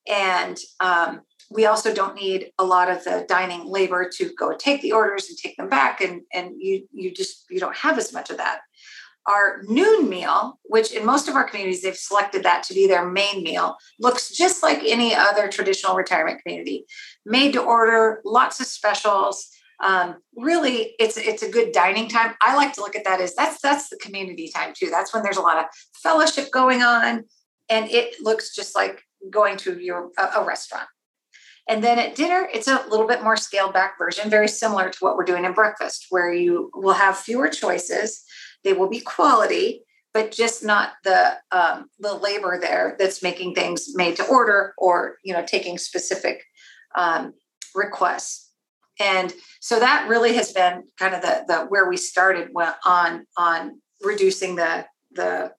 And 0.09 0.57
um, 0.79 1.23
we 1.51 1.67
also 1.67 1.93
don't 1.93 2.15
need 2.15 2.53
a 2.59 2.65
lot 2.65 2.91
of 2.91 3.03
the 3.05 3.27
dining 3.29 3.67
labor 3.67 4.09
to 4.17 4.33
go 4.39 4.55
take 4.57 4.81
the 4.81 4.93
orders 4.93 5.29
and 5.29 5.37
take 5.37 5.57
them 5.57 5.69
back 5.69 6.01
and 6.01 6.23
and 6.33 6.55
you 6.59 6.87
you 6.93 7.13
just 7.13 7.45
you 7.51 7.59
don't 7.59 7.77
have 7.77 7.99
as 7.99 8.13
much 8.13 8.31
of 8.31 8.37
that. 8.39 8.61
Our 9.27 9.63
noon 9.69 10.09
meal 10.09 10.59
which 10.63 10.93
in 10.93 11.05
most 11.05 11.29
of 11.29 11.35
our 11.35 11.45
communities 11.45 11.83
they've 11.83 11.97
selected 11.97 12.45
that 12.45 12.63
to 12.65 12.75
be 12.75 12.87
their 12.87 13.09
main 13.09 13.43
meal 13.43 13.77
looks 13.99 14.31
just 14.31 14.63
like 14.63 14.81
any 14.85 15.15
other 15.15 15.49
traditional 15.49 15.97
retirement 15.97 16.41
community. 16.43 16.87
Made 17.27 17.53
to 17.55 17.63
order 17.63 18.23
lots 18.25 18.61
of 18.61 18.67
specials 18.67 19.49
um, 19.83 20.17
really 20.37 20.95
it's 20.99 21.17
it's 21.17 21.43
a 21.43 21.51
good 21.51 21.73
dining 21.73 22.09
time. 22.09 22.35
I 22.43 22.55
like 22.55 22.75
to 22.75 22.81
look 22.83 22.95
at 22.95 23.05
that 23.05 23.21
as 23.21 23.35
that's 23.35 23.61
that's 23.61 23.89
the 23.89 23.97
community 23.97 24.51
time 24.55 24.73
too. 24.77 24.89
That's 24.91 25.13
when 25.13 25.23
there's 25.23 25.39
a 25.39 25.43
lot 25.43 25.59
of 25.59 25.65
fellowship 25.95 26.51
going 26.53 26.83
on 26.83 27.25
and 27.69 27.91
it 27.91 28.21
looks 28.21 28.55
just 28.55 28.77
like 28.77 29.03
going 29.31 29.57
to 29.59 29.79
your 29.79 30.11
a, 30.19 30.41
a 30.41 30.45
restaurant 30.45 30.87
and 31.71 31.85
then 31.85 32.01
at 32.01 32.17
dinner, 32.17 32.49
it's 32.53 32.67
a 32.67 32.85
little 32.91 33.07
bit 33.07 33.23
more 33.23 33.37
scaled 33.37 33.73
back 33.73 33.97
version, 33.97 34.29
very 34.29 34.49
similar 34.49 34.91
to 34.91 34.99
what 34.99 35.17
we're 35.17 35.25
doing 35.25 35.45
in 35.45 35.53
breakfast, 35.53 36.07
where 36.11 36.33
you 36.33 36.69
will 36.75 36.95
have 36.95 37.17
fewer 37.17 37.49
choices. 37.49 38.25
They 38.65 38.73
will 38.73 38.89
be 38.89 38.99
quality, 38.99 39.85
but 40.13 40.33
just 40.33 40.65
not 40.65 40.95
the 41.05 41.37
um, 41.53 41.89
the 42.01 42.15
labor 42.15 42.59
there 42.61 42.97
that's 42.99 43.23
making 43.23 43.55
things 43.55 43.95
made 43.95 44.17
to 44.17 44.27
order 44.27 44.75
or 44.79 45.19
you 45.23 45.33
know 45.33 45.45
taking 45.47 45.79
specific 45.79 46.43
um, 46.97 47.35
requests. 47.73 48.51
And 48.99 49.33
so 49.61 49.79
that 49.79 50.09
really 50.09 50.35
has 50.35 50.53
been 50.53 50.83
kind 50.99 51.15
of 51.15 51.23
the 51.23 51.45
the 51.47 51.67
where 51.67 51.89
we 51.89 51.97
started 51.97 52.49
on 52.85 53.27
on 53.37 53.81
reducing 54.03 54.57
the 54.57 54.87
the 55.13 55.53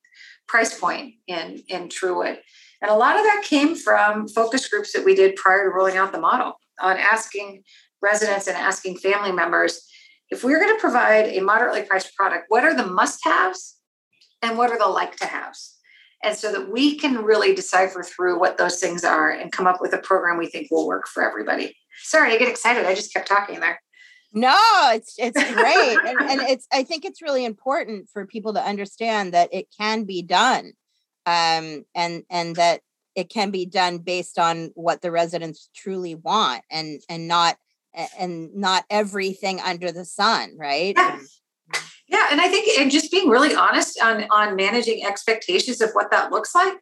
price 0.49 0.77
point 0.77 1.13
in 1.27 1.63
in 1.69 1.87
Truewood. 1.87 2.41
And 2.81 2.89
a 2.89 2.95
lot 2.95 3.15
of 3.15 3.23
that 3.23 3.43
came 3.45 3.75
from 3.75 4.27
focus 4.27 4.67
groups 4.67 4.93
that 4.93 5.05
we 5.05 5.15
did 5.15 5.35
prior 5.35 5.63
to 5.63 5.75
rolling 5.75 5.97
out 5.97 6.11
the 6.11 6.19
model 6.19 6.53
on 6.79 6.97
asking 6.97 7.63
residents 8.01 8.47
and 8.47 8.57
asking 8.57 8.97
family 8.97 9.31
members 9.31 9.87
if 10.29 10.43
we 10.43 10.53
are 10.53 10.59
going 10.59 10.73
to 10.73 10.79
provide 10.79 11.25
a 11.25 11.41
moderately 11.41 11.83
priced 11.83 12.15
product, 12.15 12.45
what 12.47 12.63
are 12.63 12.73
the 12.73 12.87
must 12.87 13.19
haves 13.23 13.77
and 14.41 14.57
what 14.57 14.71
are 14.71 14.79
the 14.79 14.87
like 14.87 15.17
to 15.17 15.25
haves? 15.25 15.77
and 16.23 16.37
so 16.37 16.51
that 16.51 16.71
we 16.71 16.97
can 16.97 17.23
really 17.23 17.55
decipher 17.55 18.03
through 18.03 18.39
what 18.39 18.57
those 18.57 18.79
things 18.79 19.03
are 19.03 19.31
and 19.31 19.51
come 19.51 19.67
up 19.67 19.81
with 19.81 19.93
a 19.93 19.97
program 19.97 20.37
we 20.37 20.47
think 20.47 20.69
will 20.69 20.87
work 20.87 21.07
for 21.07 21.23
everybody. 21.23 21.75
Sorry, 22.03 22.31
I 22.31 22.37
get 22.37 22.49
excited. 22.49 22.85
I 22.85 22.95
just 22.95 23.13
kept 23.13 23.27
talking 23.27 23.59
there. 23.59 23.81
No, 24.33 24.57
it's 24.93 25.15
it's 25.17 25.43
great, 25.53 25.97
and, 26.05 26.31
and 26.31 26.41
it's 26.49 26.65
I 26.71 26.83
think 26.83 27.03
it's 27.03 27.21
really 27.21 27.43
important 27.43 28.07
for 28.07 28.25
people 28.25 28.53
to 28.53 28.61
understand 28.61 29.33
that 29.33 29.49
it 29.51 29.67
can 29.77 30.05
be 30.05 30.21
done, 30.21 30.71
um, 31.25 31.85
and 31.95 32.23
and 32.29 32.55
that 32.55 32.81
it 33.15 33.29
can 33.29 33.51
be 33.51 33.65
done 33.65 33.99
based 33.99 34.39
on 34.39 34.71
what 34.75 35.01
the 35.01 35.11
residents 35.11 35.69
truly 35.75 36.15
want, 36.15 36.63
and 36.69 37.01
and 37.09 37.27
not 37.27 37.57
and 38.17 38.53
not 38.55 38.85
everything 38.89 39.59
under 39.59 39.91
the 39.91 40.05
sun, 40.05 40.55
right? 40.57 40.93
Yeah. 40.97 41.19
Yeah, 42.07 42.27
and 42.29 42.41
I 42.41 42.49
think 42.49 42.77
and 42.77 42.91
just 42.91 43.09
being 43.09 43.29
really 43.29 43.55
honest 43.55 43.97
on 44.03 44.25
on 44.31 44.57
managing 44.57 45.05
expectations 45.05 45.79
of 45.79 45.91
what 45.93 46.11
that 46.11 46.29
looks 46.29 46.53
like. 46.53 46.73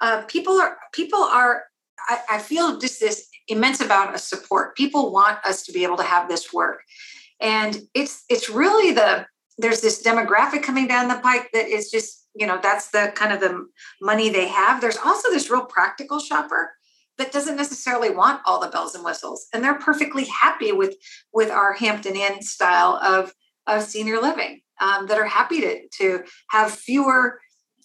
Uh, 0.00 0.22
people 0.28 0.60
are 0.60 0.76
people 0.92 1.20
are. 1.20 1.64
I, 2.06 2.18
I 2.32 2.38
feel 2.38 2.78
just 2.78 3.00
this 3.00 3.28
immense 3.48 3.80
amount 3.80 4.14
of 4.14 4.20
support. 4.20 4.76
People 4.76 5.10
want 5.10 5.38
us 5.44 5.62
to 5.64 5.72
be 5.72 5.84
able 5.84 5.96
to 5.96 6.02
have 6.02 6.28
this 6.28 6.52
work, 6.52 6.82
and 7.40 7.80
it's 7.94 8.24
it's 8.28 8.50
really 8.50 8.92
the 8.92 9.26
there's 9.56 9.80
this 9.80 10.02
demographic 10.02 10.62
coming 10.62 10.86
down 10.86 11.08
the 11.08 11.18
pike 11.20 11.48
that 11.54 11.66
is 11.66 11.90
just 11.90 12.27
you 12.38 12.46
know 12.46 12.58
that's 12.62 12.90
the 12.90 13.12
kind 13.14 13.32
of 13.32 13.40
the 13.40 13.66
money 14.00 14.28
they 14.28 14.48
have. 14.48 14.80
There's 14.80 14.96
also 14.96 15.30
this 15.30 15.50
real 15.50 15.64
practical 15.64 16.18
shopper 16.18 16.72
that 17.18 17.32
doesn't 17.32 17.56
necessarily 17.56 18.10
want 18.10 18.40
all 18.46 18.60
the 18.60 18.68
bells 18.68 18.94
and 18.94 19.04
whistles, 19.04 19.46
and 19.52 19.62
they're 19.62 19.78
perfectly 19.78 20.24
happy 20.24 20.72
with 20.72 20.96
with 21.32 21.50
our 21.50 21.72
Hampton 21.72 22.16
Inn 22.16 22.42
style 22.42 22.98
of 23.02 23.32
of 23.66 23.82
senior 23.82 24.20
living 24.20 24.60
um, 24.80 25.06
that 25.06 25.18
are 25.18 25.26
happy 25.26 25.60
to, 25.60 25.88
to 25.98 26.24
have 26.50 26.72
fewer 26.72 27.40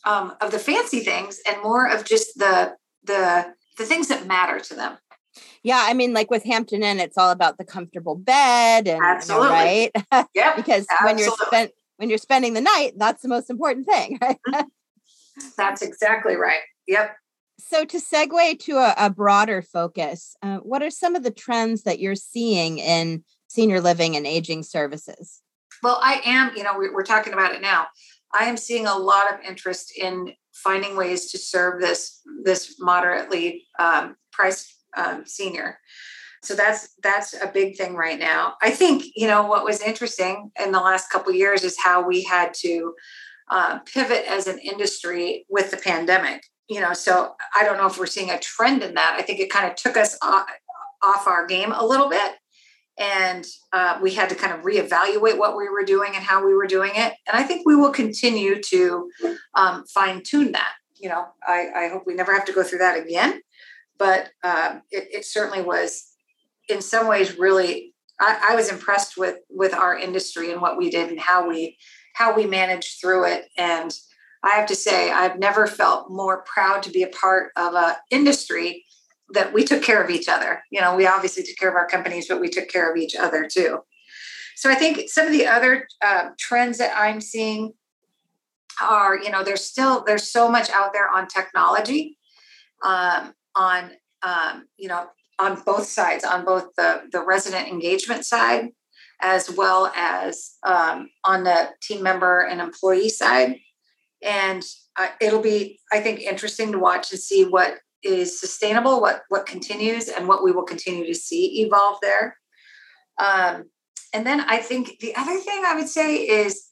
um, 0.05 0.33
of 0.41 0.51
the 0.51 0.59
fancy 0.59 0.99
things 0.99 1.39
and 1.47 1.61
more 1.61 1.87
of 1.89 2.05
just 2.05 2.37
the 2.37 2.75
the 3.03 3.53
the 3.77 3.85
things 3.85 4.07
that 4.07 4.27
matter 4.27 4.59
to 4.59 4.75
them. 4.75 4.97
Yeah, 5.63 5.81
I 5.81 5.93
mean, 5.93 6.13
like 6.13 6.29
with 6.29 6.43
Hampton 6.43 6.83
Inn, 6.83 6.99
it's 6.99 7.17
all 7.17 7.31
about 7.31 7.57
the 7.57 7.63
comfortable 7.63 8.15
bed, 8.15 8.87
and 8.87 9.01
absolutely, 9.03 9.47
you 9.47 9.89
know, 9.95 10.01
right? 10.11 10.27
Yeah, 10.35 10.55
because 10.55 10.85
absolutely. 10.91 11.05
when 11.05 11.17
you're 11.17 11.47
spent 11.47 11.71
when 12.03 12.09
you're 12.09 12.17
spending 12.17 12.53
the 12.53 12.59
night, 12.59 12.91
that's 12.97 13.21
the 13.21 13.29
most 13.29 13.49
important 13.49 13.85
thing. 13.85 14.19
Right? 14.21 14.37
Mm-hmm. 14.49 15.47
that's 15.57 15.81
exactly 15.81 16.35
right. 16.35 16.59
Yep. 16.85 17.15
So 17.57 17.85
to 17.85 17.97
segue 17.97 18.59
to 18.59 18.73
a, 18.73 18.93
a 18.97 19.09
broader 19.09 19.61
focus, 19.61 20.35
uh, 20.41 20.57
what 20.57 20.83
are 20.83 20.89
some 20.89 21.15
of 21.15 21.23
the 21.23 21.31
trends 21.31 21.83
that 21.83 21.99
you're 21.99 22.15
seeing 22.15 22.77
in 22.77 23.23
senior 23.47 23.79
living 23.79 24.17
and 24.17 24.27
aging 24.27 24.63
services? 24.63 25.41
Well, 25.81 25.97
I 26.03 26.21
am, 26.25 26.51
you 26.57 26.63
know, 26.63 26.73
we're 26.75 27.03
talking 27.03 27.31
about 27.31 27.55
it 27.55 27.61
now. 27.61 27.87
I 28.33 28.45
am 28.45 28.57
seeing 28.57 28.85
a 28.85 28.97
lot 28.97 29.33
of 29.33 29.39
interest 29.39 29.97
in 29.97 30.33
finding 30.53 30.97
ways 30.97 31.31
to 31.31 31.37
serve 31.37 31.79
this 31.79 32.19
this 32.43 32.75
moderately 32.79 33.65
um, 33.79 34.17
priced 34.33 34.75
um, 34.97 35.23
senior. 35.25 35.79
So 36.43 36.55
that's 36.55 36.93
that's 37.01 37.33
a 37.33 37.47
big 37.47 37.77
thing 37.77 37.95
right 37.95 38.19
now. 38.19 38.55
I 38.61 38.71
think 38.71 39.05
you 39.15 39.27
know 39.27 39.45
what 39.45 39.63
was 39.63 39.81
interesting 39.81 40.51
in 40.63 40.71
the 40.71 40.79
last 40.79 41.09
couple 41.09 41.33
years 41.33 41.63
is 41.63 41.77
how 41.81 42.05
we 42.05 42.23
had 42.23 42.53
to 42.61 42.93
uh, 43.49 43.79
pivot 43.79 44.25
as 44.27 44.47
an 44.47 44.59
industry 44.59 45.45
with 45.49 45.71
the 45.71 45.77
pandemic. 45.77 46.43
You 46.69 46.81
know, 46.81 46.93
so 46.93 47.35
I 47.55 47.63
don't 47.63 47.77
know 47.77 47.87
if 47.87 47.99
we're 47.99 48.05
seeing 48.05 48.29
a 48.29 48.39
trend 48.39 48.83
in 48.83 48.93
that. 48.95 49.15
I 49.17 49.21
think 49.21 49.39
it 49.39 49.49
kind 49.49 49.69
of 49.69 49.75
took 49.75 49.97
us 49.97 50.17
off, 50.21 50.47
off 51.03 51.27
our 51.27 51.45
game 51.45 51.71
a 51.71 51.85
little 51.85 52.09
bit 52.09 52.33
and 52.97 53.45
uh, 53.71 53.97
we 54.01 54.13
had 54.13 54.29
to 54.29 54.35
kind 54.35 54.53
of 54.53 54.61
reevaluate 54.61 55.37
what 55.37 55.57
we 55.57 55.67
were 55.69 55.83
doing 55.83 56.15
and 56.15 56.23
how 56.23 56.45
we 56.45 56.53
were 56.53 56.67
doing 56.67 56.91
it 56.93 57.13
and 57.27 57.35
i 57.35 57.43
think 57.43 57.65
we 57.65 57.75
will 57.75 57.91
continue 57.91 58.61
to 58.61 59.09
um, 59.55 59.83
fine 59.93 60.21
tune 60.23 60.51
that 60.51 60.73
you 60.99 61.09
know 61.09 61.25
I, 61.47 61.69
I, 61.75 61.87
hope 61.89 62.03
we 62.05 62.13
never 62.13 62.33
have 62.33 62.45
to 62.45 62.53
go 62.53 62.63
through 62.63 62.79
that 62.79 62.97
again 62.97 63.41
but 63.97 64.29
um, 64.43 64.81
it, 64.91 65.07
it, 65.11 65.25
certainly 65.25 65.61
was 65.61 66.12
in 66.69 66.81
some 66.81 67.07
ways 67.07 67.37
really 67.37 67.93
I, 68.19 68.49
I, 68.51 68.55
was 68.55 68.69
impressed 68.69 69.17
with 69.17 69.37
with 69.49 69.73
our 69.73 69.97
industry 69.97 70.51
and 70.51 70.61
what 70.61 70.77
we 70.77 70.89
did 70.89 71.09
and 71.09 71.19
how 71.19 71.47
we 71.47 71.77
how 72.13 72.35
we 72.35 72.45
managed 72.45 72.99
through 73.01 73.25
it 73.25 73.45
and 73.57 73.91
i 74.43 74.51
have 74.51 74.67
to 74.67 74.75
say 74.75 75.11
i've 75.11 75.39
never 75.39 75.67
felt 75.67 76.11
more 76.11 76.43
proud 76.43 76.83
to 76.83 76.91
be 76.91 77.03
a 77.03 77.07
part 77.07 77.51
of 77.57 77.73
an 77.73 77.95
industry 78.11 78.85
that 79.33 79.53
we 79.53 79.63
took 79.63 79.81
care 79.81 80.03
of 80.03 80.09
each 80.09 80.27
other. 80.27 80.63
You 80.71 80.81
know, 80.81 80.95
we 80.95 81.07
obviously 81.07 81.43
took 81.43 81.57
care 81.57 81.69
of 81.69 81.75
our 81.75 81.87
companies, 81.87 82.27
but 82.27 82.39
we 82.39 82.49
took 82.49 82.69
care 82.69 82.91
of 82.91 82.97
each 82.97 83.15
other 83.15 83.47
too. 83.47 83.79
So 84.55 84.69
I 84.69 84.75
think 84.75 85.09
some 85.09 85.25
of 85.25 85.33
the 85.33 85.47
other 85.47 85.87
uh, 86.03 86.29
trends 86.39 86.77
that 86.77 86.93
I'm 86.95 87.19
seeing 87.19 87.73
are, 88.81 89.17
you 89.17 89.29
know, 89.29 89.43
there's 89.43 89.65
still 89.65 90.03
there's 90.05 90.29
so 90.29 90.49
much 90.49 90.69
out 90.69 90.93
there 90.93 91.09
on 91.09 91.27
technology, 91.27 92.17
um, 92.83 93.33
on 93.55 93.91
um, 94.21 94.67
you 94.77 94.87
know, 94.87 95.07
on 95.39 95.61
both 95.65 95.85
sides, 95.85 96.23
on 96.23 96.45
both 96.45 96.75
the 96.77 97.03
the 97.11 97.23
resident 97.23 97.67
engagement 97.67 98.25
side 98.25 98.69
as 99.21 99.49
well 99.49 99.91
as 99.95 100.55
um, 100.63 101.09
on 101.23 101.45
the 101.45 101.69
team 101.81 102.03
member 102.03 102.41
and 102.41 102.59
employee 102.59 103.09
side. 103.09 103.57
And 104.21 104.63
uh, 104.97 105.07
it'll 105.21 105.41
be, 105.41 105.79
I 105.91 106.01
think, 106.01 106.19
interesting 106.19 106.71
to 106.73 106.79
watch 106.79 107.11
and 107.11 107.19
see 107.19 107.45
what 107.45 107.77
is 108.03 108.39
sustainable, 108.39 109.01
what 109.01 109.21
what 109.29 109.45
continues, 109.45 110.09
and 110.09 110.27
what 110.27 110.43
we 110.43 110.51
will 110.51 110.63
continue 110.63 111.05
to 111.07 111.15
see 111.15 111.61
evolve 111.61 111.97
there. 112.01 112.37
Um, 113.17 113.69
and 114.13 114.25
then 114.25 114.41
I 114.41 114.57
think 114.57 114.99
the 114.99 115.15
other 115.15 115.39
thing 115.39 115.63
I 115.65 115.75
would 115.75 115.87
say 115.87 116.17
is 116.17 116.69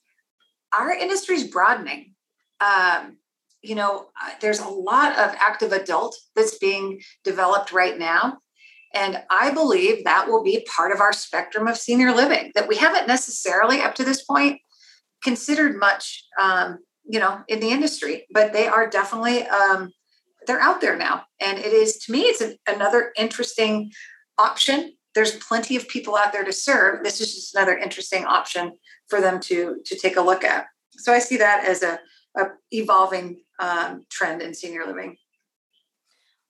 our 0.78 0.92
industry 0.92 1.36
is 1.36 1.46
broadening. 1.46 2.14
Um, 2.60 3.18
you 3.62 3.76
know, 3.76 4.08
uh, 4.22 4.32
there's 4.42 4.60
a 4.60 4.68
lot 4.68 5.14
of 5.14 5.36
active 5.40 5.72
adult 5.72 6.16
that's 6.36 6.58
being 6.58 7.02
developed 7.24 7.72
right 7.72 7.98
now. 7.98 8.40
And 8.94 9.24
I 9.30 9.52
believe 9.52 10.04
that 10.04 10.28
will 10.28 10.44
be 10.44 10.66
part 10.76 10.92
of 10.92 11.00
our 11.00 11.14
spectrum 11.14 11.68
of 11.68 11.78
senior 11.78 12.14
living 12.14 12.52
that 12.56 12.68
we 12.68 12.76
haven't 12.76 13.08
necessarily 13.08 13.82
up 13.82 13.96
to 13.96 14.04
this 14.04 14.24
point 14.24 14.60
considered 15.24 15.80
much, 15.80 16.26
um, 16.40 16.80
you 17.06 17.20
know, 17.20 17.42
in 17.48 17.60
the 17.60 17.70
industry, 17.70 18.26
but 18.34 18.54
they 18.54 18.68
are 18.68 18.90
definitely 18.90 19.44
um, 19.48 19.92
they're 20.48 20.60
out 20.60 20.82
there 20.82 20.98
now. 20.98 21.24
And 21.40 21.60
it 21.60 21.74
is 21.74 21.98
to 22.00 22.12
me 22.12 22.22
it's 22.22 22.44
another 22.68 23.14
interesting 23.18 23.92
option. 24.38 24.94
There's 25.14 25.36
plenty 25.38 25.76
of 25.76 25.88
people 25.88 26.16
out 26.16 26.32
there 26.32 26.44
to 26.44 26.54
serve. 26.54 27.04
This 27.04 27.22
is 27.22 27.34
just 27.34 27.56
another 27.56 27.78
interesting 27.78 28.26
option 28.26 28.74
for 29.08 29.22
them 29.22 29.40
to 29.42 29.78
to 29.86 29.96
take 29.96 30.18
a 30.18 30.22
look 30.22 30.44
at. 30.44 30.66
So 30.98 31.14
i 31.14 31.20
see 31.20 31.38
that 31.38 31.66
as 31.66 31.84
a, 31.84 32.00
a 32.38 32.48
evolving 32.72 33.42
um, 33.60 34.04
trend 34.10 34.42
in 34.42 34.54
senior 34.54 34.86
living 34.86 35.18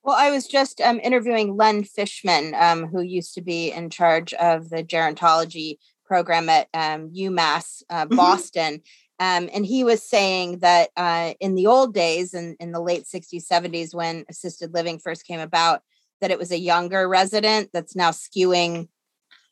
well, 0.04 0.16
I 0.18 0.32
was 0.32 0.48
just 0.48 0.82
um, 0.82 1.00
interviewing 1.04 1.56
Len 1.56 1.84
Fishman, 1.84 2.56
um, 2.56 2.88
who 2.88 3.02
used 3.02 3.34
to 3.36 3.42
be 3.42 3.72
in 3.72 3.90
charge 3.90 4.34
of 4.34 4.70
the 4.70 4.84
gerontology 4.84 5.78
program 6.06 6.50
at 6.50 6.68
um, 6.74 7.10
UMass 7.12 7.84
uh, 7.90 8.06
mm-hmm. 8.06 8.16
Boston. 8.16 8.82
Um, 9.20 9.50
and 9.54 9.64
he 9.66 9.84
was 9.84 10.02
saying 10.02 10.60
that 10.60 10.90
uh, 10.98 11.34
in 11.40 11.54
the 11.54 11.68
old 11.68 11.94
days, 11.94 12.34
in, 12.34 12.56
in 12.60 12.72
the 12.72 12.82
late 12.82 13.04
60s, 13.04 13.48
70s, 13.48 13.94
when 13.94 14.26
assisted 14.28 14.74
living 14.74 14.98
first 14.98 15.28
came 15.28 15.40
about, 15.40 15.84
that 16.22 16.32
it 16.32 16.40
was 16.40 16.52
a 16.52 16.58
younger 16.58 17.08
resident 17.08 17.70
that's 17.72 17.96
now 17.96 18.10
skewing 18.10 18.88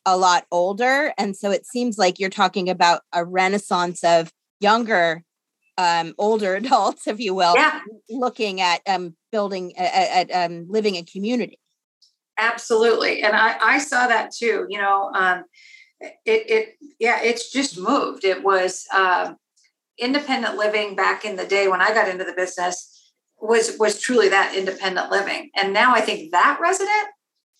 a 0.05 0.17
lot 0.17 0.47
older. 0.51 1.13
And 1.17 1.35
so 1.35 1.51
it 1.51 1.67
seems 1.67 1.99
like 1.99 2.19
you're 2.19 2.31
talking 2.31 2.69
about 2.69 3.01
a 3.13 3.23
renaissance 3.23 4.03
of 4.03 4.33
younger, 4.59 5.23
um, 5.77 6.15
older 6.17 6.55
adults, 6.61 7.07
if 7.07 7.19
you 7.19 7.35
will, 7.35 7.53
yeah. 7.55 7.81
looking 8.09 8.61
at 8.61 8.81
um, 8.87 9.15
building, 9.31 9.75
at, 9.77 10.29
at 10.31 10.51
um, 10.51 10.65
living 10.69 10.95
in 10.95 11.05
community. 11.05 11.59
Absolutely. 12.37 13.21
And 13.21 13.35
I, 13.35 13.57
I 13.61 13.77
saw 13.79 14.07
that 14.07 14.31
too. 14.31 14.65
You 14.69 14.79
know, 14.79 15.11
um, 15.13 15.43
it, 15.99 16.49
it, 16.49 16.75
yeah, 16.99 17.21
it's 17.21 17.51
just 17.51 17.77
moved. 17.77 18.23
It 18.23 18.43
was, 18.43 18.85
um, 18.95 19.37
independent 20.01 20.55
living 20.55 20.95
back 20.95 21.25
in 21.25 21.35
the 21.35 21.45
day 21.45 21.67
when 21.67 21.81
I 21.81 21.93
got 21.93 22.07
into 22.07 22.23
the 22.23 22.31
business 22.31 23.11
was 23.41 23.75
was 23.77 23.99
truly 23.99 24.29
that 24.29 24.55
independent 24.55 25.11
living. 25.11 25.49
And 25.57 25.73
now 25.73 25.93
I 25.93 25.99
think 25.99 26.31
that 26.31 26.57
resident 26.61 27.09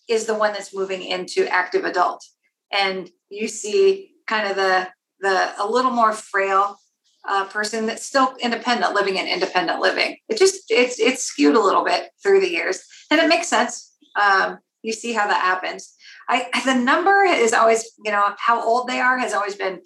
is 0.08 0.24
the 0.24 0.34
one 0.34 0.54
that's 0.54 0.74
moving 0.74 1.02
into 1.02 1.46
active 1.48 1.84
adult. 1.84 2.24
And 2.72 3.10
you 3.28 3.46
see 3.46 4.12
kind 4.26 4.48
of 4.48 4.56
the 4.56 4.88
the 5.20 5.52
a 5.62 5.68
little 5.68 5.90
more 5.90 6.14
frail 6.14 6.79
uh, 7.28 7.44
person 7.46 7.86
that's 7.86 8.06
still 8.06 8.34
independent 8.40 8.94
living 8.94 9.16
in 9.16 9.26
independent 9.26 9.80
living. 9.80 10.16
It 10.28 10.38
just 10.38 10.64
it's 10.70 10.98
it's 10.98 11.22
skewed 11.22 11.56
a 11.56 11.60
little 11.60 11.84
bit 11.84 12.10
through 12.22 12.40
the 12.40 12.50
years, 12.50 12.82
and 13.10 13.20
it 13.20 13.28
makes 13.28 13.48
sense. 13.48 13.94
Um, 14.20 14.58
you 14.82 14.92
see 14.92 15.12
how 15.12 15.26
that 15.26 15.42
happens. 15.42 15.94
I 16.28 16.48
the 16.64 16.74
number 16.74 17.24
is 17.24 17.52
always 17.52 17.84
you 18.04 18.10
know 18.10 18.34
how 18.38 18.62
old 18.62 18.88
they 18.88 19.00
are 19.00 19.18
has 19.18 19.34
always 19.34 19.56
been 19.56 19.80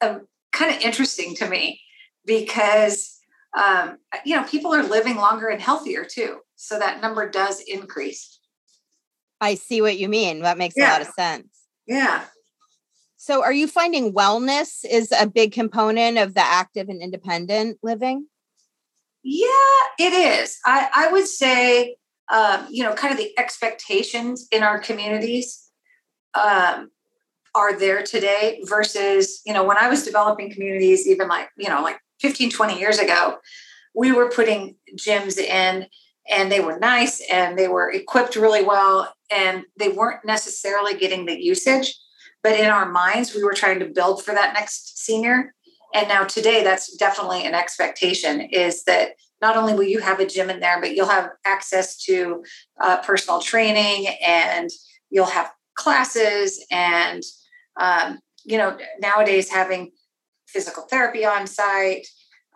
um, 0.00 0.26
kind 0.52 0.74
of 0.74 0.80
interesting 0.80 1.34
to 1.36 1.48
me 1.48 1.80
because 2.24 3.18
um, 3.56 3.98
you 4.24 4.36
know 4.36 4.44
people 4.44 4.74
are 4.74 4.82
living 4.82 5.16
longer 5.16 5.48
and 5.48 5.60
healthier 5.60 6.04
too 6.04 6.38
so 6.56 6.78
that 6.78 7.00
number 7.00 7.28
does 7.28 7.60
increase 7.60 8.38
i 9.40 9.54
see 9.54 9.82
what 9.82 9.98
you 9.98 10.08
mean 10.08 10.40
that 10.40 10.56
makes 10.56 10.74
yeah. 10.76 10.90
a 10.90 10.92
lot 10.92 11.00
of 11.02 11.08
sense 11.08 11.48
yeah 11.86 12.24
so 13.24 13.42
are 13.42 13.52
you 13.52 13.66
finding 13.66 14.12
wellness 14.12 14.84
is 14.88 15.12
a 15.18 15.26
big 15.26 15.52
component 15.52 16.18
of 16.18 16.34
the 16.34 16.42
active 16.42 16.88
and 16.88 17.00
independent 17.00 17.78
living 17.82 18.26
Yeah, 19.22 19.48
it 19.98 20.12
is. 20.12 20.58
I, 20.66 20.88
I 20.94 21.08
would 21.10 21.26
say, 21.26 21.96
um, 22.30 22.66
you 22.70 22.82
know, 22.82 22.92
kind 22.92 23.10
of 23.10 23.18
the 23.18 23.32
expectations 23.38 24.46
in 24.52 24.62
our 24.62 24.78
communities 24.78 25.70
um, 26.34 26.90
are 27.54 27.78
there 27.78 28.02
today 28.02 28.60
versus, 28.64 29.40
you 29.46 29.54
know, 29.54 29.64
when 29.64 29.78
I 29.78 29.88
was 29.88 30.04
developing 30.04 30.52
communities, 30.52 31.08
even 31.08 31.28
like, 31.28 31.48
you 31.56 31.70
know, 31.70 31.80
like 31.80 31.98
15, 32.20 32.50
20 32.50 32.78
years 32.78 32.98
ago, 32.98 33.38
we 33.94 34.12
were 34.12 34.28
putting 34.28 34.76
gyms 34.98 35.38
in 35.38 35.86
and 36.30 36.52
they 36.52 36.60
were 36.60 36.78
nice 36.78 37.22
and 37.32 37.58
they 37.58 37.68
were 37.68 37.90
equipped 37.90 38.36
really 38.36 38.62
well 38.62 39.14
and 39.30 39.62
they 39.78 39.88
weren't 39.88 40.24
necessarily 40.24 40.94
getting 40.94 41.24
the 41.24 41.42
usage 41.42 41.96
but 42.44 42.60
in 42.60 42.66
our 42.66 42.88
minds 42.88 43.34
we 43.34 43.42
were 43.42 43.54
trying 43.54 43.80
to 43.80 43.86
build 43.86 44.22
for 44.22 44.32
that 44.34 44.52
next 44.52 44.98
senior. 44.98 45.54
And 45.94 46.06
now 46.08 46.24
today 46.24 46.62
that's 46.62 46.94
definitely 46.96 47.44
an 47.46 47.54
expectation 47.54 48.42
is 48.42 48.84
that 48.84 49.12
not 49.40 49.56
only 49.56 49.74
will 49.74 49.84
you 49.84 50.00
have 50.00 50.20
a 50.20 50.26
gym 50.26 50.50
in 50.50 50.60
there 50.60 50.80
but 50.80 50.94
you'll 50.94 51.08
have 51.08 51.30
access 51.44 51.96
to 52.04 52.44
uh, 52.80 52.98
personal 52.98 53.40
training 53.40 54.08
and 54.24 54.70
you'll 55.10 55.24
have 55.24 55.50
classes 55.74 56.64
and 56.70 57.22
um, 57.80 58.20
you 58.44 58.58
know 58.58 58.76
nowadays 59.00 59.50
having 59.50 59.90
physical 60.46 60.84
therapy 60.84 61.24
on 61.24 61.46
site 61.46 62.06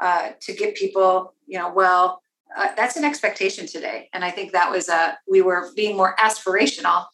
uh, 0.01 0.31
to 0.41 0.53
get 0.53 0.77
people 0.77 1.35
you 1.47 1.59
know 1.59 1.73
well 1.73 2.21
uh, 2.57 2.69
that's 2.77 2.97
an 2.97 3.05
expectation 3.05 3.67
today. 3.67 4.09
And 4.13 4.25
i 4.25 4.31
think 4.31 4.53
that 4.53 4.71
was 4.71 4.89
a 4.89 5.17
we 5.31 5.41
were 5.41 5.71
being 5.75 5.97
more 5.97 6.15
aspirational 6.17 7.07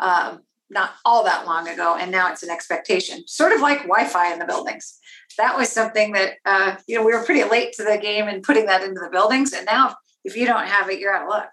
um, 0.00 0.40
not 0.70 0.94
all 1.04 1.24
that 1.24 1.46
long 1.46 1.68
ago 1.68 1.96
and 1.98 2.10
now 2.10 2.30
it's 2.30 2.42
an 2.42 2.50
expectation. 2.50 3.26
Sort 3.26 3.52
of 3.52 3.60
like 3.60 3.82
wi-fi 3.82 4.32
in 4.32 4.38
the 4.38 4.46
buildings. 4.46 4.98
That 5.38 5.56
was 5.56 5.68
something 5.68 6.12
that 6.12 6.34
uh, 6.44 6.76
you 6.86 6.96
know 6.96 7.04
we 7.04 7.12
were 7.12 7.24
pretty 7.24 7.48
late 7.48 7.72
to 7.74 7.84
the 7.84 7.98
game 7.98 8.28
in 8.28 8.42
putting 8.42 8.66
that 8.66 8.82
into 8.82 9.00
the 9.00 9.10
buildings 9.10 9.52
and 9.52 9.66
now 9.66 9.94
if 10.24 10.36
you 10.36 10.46
don't 10.46 10.66
have 10.66 10.88
it 10.90 10.98
you're 10.98 11.14
out 11.14 11.24
of 11.24 11.28
luck. 11.28 11.50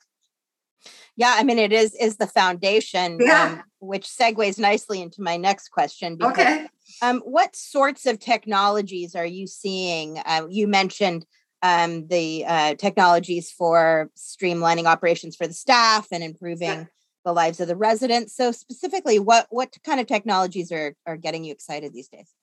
Yeah 1.17 1.35
i 1.37 1.43
mean 1.43 1.59
it 1.59 1.73
is 1.73 1.93
is 1.95 2.17
the 2.17 2.27
foundation 2.27 3.17
yeah. 3.19 3.43
um, 3.43 3.63
which 3.81 4.05
segues 4.07 4.59
nicely 4.59 5.01
into 5.01 5.21
my 5.21 5.37
next 5.37 5.69
question 5.69 6.15
because, 6.15 6.33
okay. 6.33 6.67
um, 7.01 7.19
what 7.21 7.55
sorts 7.55 8.05
of 8.05 8.19
technologies 8.19 9.15
are 9.15 9.25
you 9.25 9.47
seeing? 9.47 10.19
Uh, 10.19 10.45
you 10.49 10.67
mentioned 10.67 11.25
um, 11.63 12.07
the 12.07 12.45
uh, 12.47 12.75
technologies 12.75 13.51
for 13.51 14.09
streamlining 14.15 14.85
operations 14.85 15.35
for 15.35 15.47
the 15.47 15.53
staff 15.53 16.07
and 16.11 16.23
improving. 16.23 16.87
The 17.23 17.33
lives 17.33 17.59
of 17.59 17.67
the 17.67 17.75
residents. 17.75 18.35
So 18.35 18.51
specifically, 18.51 19.19
what 19.19 19.47
what 19.49 19.75
kind 19.83 19.99
of 19.99 20.07
technologies 20.07 20.71
are 20.71 20.95
are 21.05 21.17
getting 21.17 21.43
you 21.43 21.51
excited 21.51 21.93
these 21.93 22.07
days? 22.07 22.33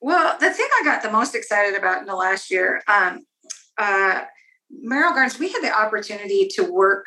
Well, 0.00 0.36
the 0.38 0.50
thing 0.50 0.68
I 0.80 0.84
got 0.84 1.02
the 1.02 1.10
most 1.10 1.34
excited 1.34 1.76
about 1.76 2.00
in 2.00 2.06
the 2.06 2.14
last 2.14 2.50
year, 2.50 2.82
um, 2.86 3.26
uh, 3.76 4.22
Merrill 4.70 5.12
Gardens, 5.12 5.38
we 5.38 5.50
had 5.50 5.62
the 5.62 5.72
opportunity 5.72 6.48
to 6.54 6.62
work 6.62 7.06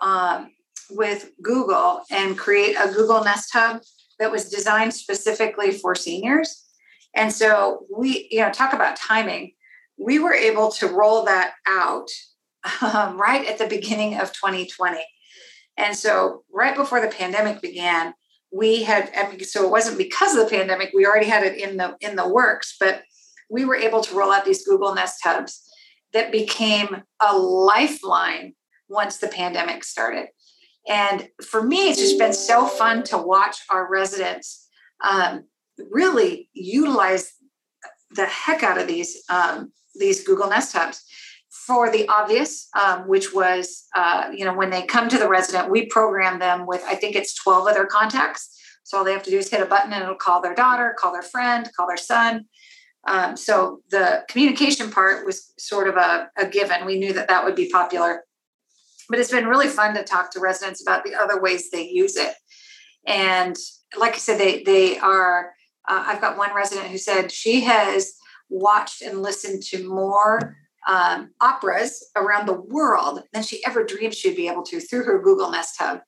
um, 0.00 0.50
with 0.90 1.30
Google 1.42 2.02
and 2.10 2.38
create 2.38 2.76
a 2.76 2.90
Google 2.90 3.22
Nest 3.22 3.50
Hub 3.52 3.82
that 4.18 4.32
was 4.32 4.48
designed 4.48 4.94
specifically 4.94 5.72
for 5.72 5.94
seniors. 5.94 6.64
And 7.14 7.30
so 7.30 7.84
we, 7.94 8.28
you 8.30 8.40
know, 8.40 8.50
talk 8.50 8.72
about 8.72 8.96
timing 8.96 9.52
we 9.98 10.18
were 10.18 10.34
able 10.34 10.70
to 10.70 10.88
roll 10.88 11.24
that 11.24 11.54
out 11.66 12.08
um, 12.82 13.20
right 13.20 13.46
at 13.46 13.58
the 13.58 13.66
beginning 13.66 14.18
of 14.18 14.32
2020. 14.32 14.98
And 15.76 15.96
so, 15.96 16.44
right 16.52 16.76
before 16.76 17.00
the 17.00 17.08
pandemic 17.08 17.60
began, 17.62 18.14
we 18.52 18.82
had 18.82 19.10
so 19.42 19.64
it 19.64 19.70
wasn't 19.70 19.98
because 19.98 20.36
of 20.36 20.44
the 20.44 20.56
pandemic. 20.56 20.90
We 20.94 21.06
already 21.06 21.26
had 21.26 21.44
it 21.44 21.58
in 21.58 21.78
the 21.78 21.96
in 22.00 22.16
the 22.16 22.28
works, 22.28 22.76
but 22.78 23.02
we 23.48 23.64
were 23.64 23.76
able 23.76 24.02
to 24.02 24.14
roll 24.14 24.32
out 24.32 24.44
these 24.44 24.66
Google 24.66 24.94
Nest 24.94 25.20
hubs 25.22 25.68
that 26.12 26.32
became 26.32 27.02
a 27.20 27.36
lifeline 27.36 28.54
once 28.88 29.16
the 29.16 29.28
pandemic 29.28 29.84
started. 29.84 30.28
And 30.88 31.28
for 31.42 31.62
me, 31.62 31.88
it's 31.88 31.98
just 31.98 32.18
been 32.18 32.34
so 32.34 32.66
fun 32.66 33.02
to 33.04 33.18
watch 33.18 33.58
our 33.70 33.88
residents 33.90 34.68
um, 35.02 35.44
really 35.90 36.48
utilize 36.52 37.32
the 38.10 38.26
heck 38.26 38.62
out 38.62 38.78
of 38.78 38.86
these 38.86 39.22
um, 39.28 39.72
these 39.94 40.24
Google 40.24 40.48
Nest 40.48 40.74
Hubs 40.74 41.04
for 41.52 41.90
the 41.90 42.08
obvious, 42.08 42.68
um, 42.80 43.06
which 43.06 43.34
was, 43.34 43.86
uh, 43.94 44.30
you 44.34 44.44
know, 44.44 44.54
when 44.54 44.70
they 44.70 44.82
come 44.82 45.08
to 45.10 45.18
the 45.18 45.28
resident, 45.28 45.70
we 45.70 45.84
program 45.86 46.38
them 46.38 46.66
with, 46.66 46.82
I 46.86 46.94
think 46.94 47.14
it's 47.14 47.34
12 47.34 47.68
other 47.68 47.84
contacts. 47.84 48.58
So 48.84 48.98
all 48.98 49.04
they 49.04 49.12
have 49.12 49.22
to 49.24 49.30
do 49.30 49.38
is 49.38 49.50
hit 49.50 49.60
a 49.60 49.66
button 49.66 49.92
and 49.92 50.02
it'll 50.02 50.14
call 50.14 50.40
their 50.40 50.54
daughter, 50.54 50.96
call 50.98 51.12
their 51.12 51.22
friend, 51.22 51.70
call 51.76 51.86
their 51.86 51.98
son. 51.98 52.46
Um, 53.06 53.36
so 53.36 53.82
the 53.90 54.24
communication 54.28 54.90
part 54.90 55.26
was 55.26 55.52
sort 55.58 55.88
of 55.88 55.96
a, 55.96 56.30
a 56.38 56.46
given. 56.46 56.86
We 56.86 56.98
knew 56.98 57.12
that 57.12 57.28
that 57.28 57.44
would 57.44 57.54
be 57.54 57.68
popular. 57.68 58.24
But 59.10 59.18
it's 59.18 59.30
been 59.30 59.46
really 59.46 59.68
fun 59.68 59.94
to 59.94 60.04
talk 60.04 60.30
to 60.32 60.40
residents 60.40 60.80
about 60.80 61.04
the 61.04 61.14
other 61.14 61.40
ways 61.40 61.70
they 61.70 61.86
use 61.86 62.16
it. 62.16 62.34
And 63.06 63.56
like 63.98 64.14
I 64.14 64.18
said, 64.18 64.38
they 64.38 64.62
they 64.62 64.98
are. 64.98 65.52
Uh, 65.86 66.04
I've 66.06 66.20
got 66.20 66.38
one 66.38 66.54
resident 66.54 66.88
who 66.88 66.98
said 66.98 67.32
she 67.32 67.62
has 67.62 68.14
watched 68.48 69.02
and 69.02 69.20
listened 69.20 69.64
to 69.64 69.86
more 69.88 70.56
um, 70.88 71.30
operas 71.40 72.10
around 72.16 72.46
the 72.46 72.60
world 72.60 73.22
than 73.32 73.42
she 73.42 73.64
ever 73.64 73.84
dreamed 73.84 74.14
she'd 74.14 74.36
be 74.36 74.48
able 74.48 74.62
to 74.64 74.80
through 74.80 75.04
her 75.04 75.20
Google 75.20 75.50
Nest 75.50 75.76
Hub. 75.78 76.00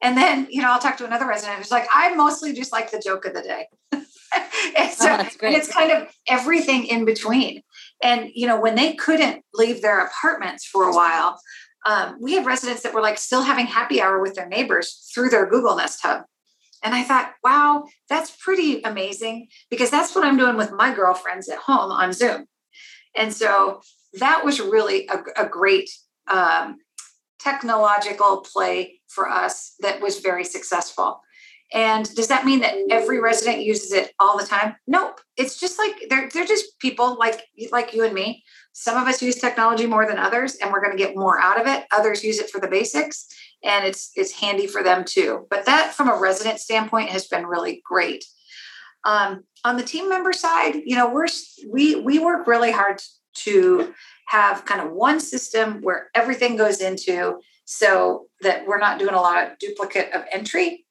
And 0.00 0.16
then, 0.16 0.46
you 0.50 0.62
know, 0.62 0.70
I'll 0.70 0.78
talk 0.78 0.96
to 0.98 1.06
another 1.06 1.26
resident 1.26 1.58
who's 1.58 1.70
like, 1.70 1.88
I 1.92 2.14
mostly 2.14 2.52
just 2.52 2.72
like 2.72 2.90
the 2.90 3.02
joke 3.04 3.24
of 3.24 3.34
the 3.34 3.42
day. 3.42 3.66
and 3.92 4.90
so 4.90 5.08
oh, 5.08 5.26
and 5.42 5.54
it's 5.56 5.72
kind 5.72 5.90
of 5.90 6.08
everything 6.28 6.86
in 6.86 7.04
between. 7.04 7.62
And, 8.02 8.30
you 8.32 8.46
know, 8.46 8.60
when 8.60 8.76
they 8.76 8.94
couldn't 8.94 9.44
leave 9.54 9.82
their 9.82 10.04
apartments 10.04 10.64
for 10.64 10.84
a 10.84 10.94
while, 10.94 11.40
um, 11.86 12.16
we 12.20 12.34
had 12.34 12.46
residents 12.46 12.82
that 12.82 12.94
were 12.94 13.00
like 13.00 13.18
still 13.18 13.42
having 13.42 13.66
happy 13.66 14.00
hour 14.00 14.20
with 14.20 14.34
their 14.34 14.48
neighbors 14.48 15.10
through 15.12 15.30
their 15.30 15.46
Google 15.46 15.76
Nest 15.76 16.00
Hub. 16.02 16.22
And 16.84 16.94
I 16.94 17.02
thought, 17.02 17.32
wow, 17.42 17.86
that's 18.08 18.30
pretty 18.30 18.82
amazing 18.82 19.48
because 19.68 19.90
that's 19.90 20.14
what 20.14 20.24
I'm 20.24 20.36
doing 20.36 20.56
with 20.56 20.70
my 20.70 20.94
girlfriends 20.94 21.48
at 21.48 21.58
home 21.58 21.90
on 21.90 22.12
Zoom. 22.12 22.46
And 23.16 23.32
so 23.32 23.80
that 24.18 24.44
was 24.44 24.60
really 24.60 25.08
a, 25.08 25.44
a 25.44 25.48
great 25.48 25.90
um, 26.30 26.78
technological 27.38 28.44
play 28.52 29.00
for 29.08 29.28
us 29.28 29.74
that 29.80 30.00
was 30.00 30.20
very 30.20 30.44
successful. 30.44 31.20
And 31.72 32.12
does 32.14 32.28
that 32.28 32.46
mean 32.46 32.60
that 32.60 32.74
every 32.90 33.20
resident 33.20 33.62
uses 33.62 33.92
it 33.92 34.12
all 34.18 34.38
the 34.38 34.46
time? 34.46 34.76
Nope. 34.86 35.20
It's 35.36 35.60
just 35.60 35.78
like 35.78 36.06
they're 36.08 36.28
they're 36.32 36.46
just 36.46 36.78
people 36.78 37.18
like 37.18 37.42
like 37.70 37.92
you 37.92 38.04
and 38.04 38.14
me. 38.14 38.42
Some 38.72 39.00
of 39.00 39.06
us 39.06 39.20
use 39.20 39.36
technology 39.36 39.86
more 39.86 40.06
than 40.06 40.18
others, 40.18 40.56
and 40.56 40.72
we're 40.72 40.82
going 40.82 40.96
to 40.96 41.02
get 41.02 41.16
more 41.16 41.38
out 41.38 41.60
of 41.60 41.66
it. 41.66 41.84
Others 41.92 42.24
use 42.24 42.38
it 42.38 42.48
for 42.48 42.58
the 42.60 42.68
basics, 42.68 43.26
and 43.62 43.84
it's 43.84 44.12
it's 44.14 44.32
handy 44.32 44.66
for 44.66 44.82
them 44.82 45.04
too. 45.04 45.46
But 45.50 45.66
that, 45.66 45.92
from 45.92 46.08
a 46.08 46.18
resident 46.18 46.58
standpoint, 46.58 47.10
has 47.10 47.26
been 47.26 47.44
really 47.44 47.82
great. 47.84 48.24
Um, 49.04 49.44
on 49.64 49.76
the 49.76 49.82
team 49.82 50.08
member 50.08 50.32
side, 50.32 50.76
you 50.86 50.96
know, 50.96 51.10
we're 51.12 51.26
we 51.70 51.96
we 51.96 52.18
work 52.18 52.46
really 52.46 52.72
hard 52.72 53.02
to 53.44 53.94
have 54.26 54.64
kind 54.64 54.80
of 54.80 54.92
one 54.92 55.20
system 55.20 55.80
where 55.80 56.10
everything 56.14 56.56
goes 56.56 56.80
into, 56.80 57.40
so 57.64 58.26
that 58.40 58.66
we're 58.66 58.78
not 58.78 58.98
doing 58.98 59.14
a 59.14 59.20
lot 59.20 59.42
of 59.42 59.58
duplicate 59.58 60.12
of 60.12 60.24
entry, 60.32 60.84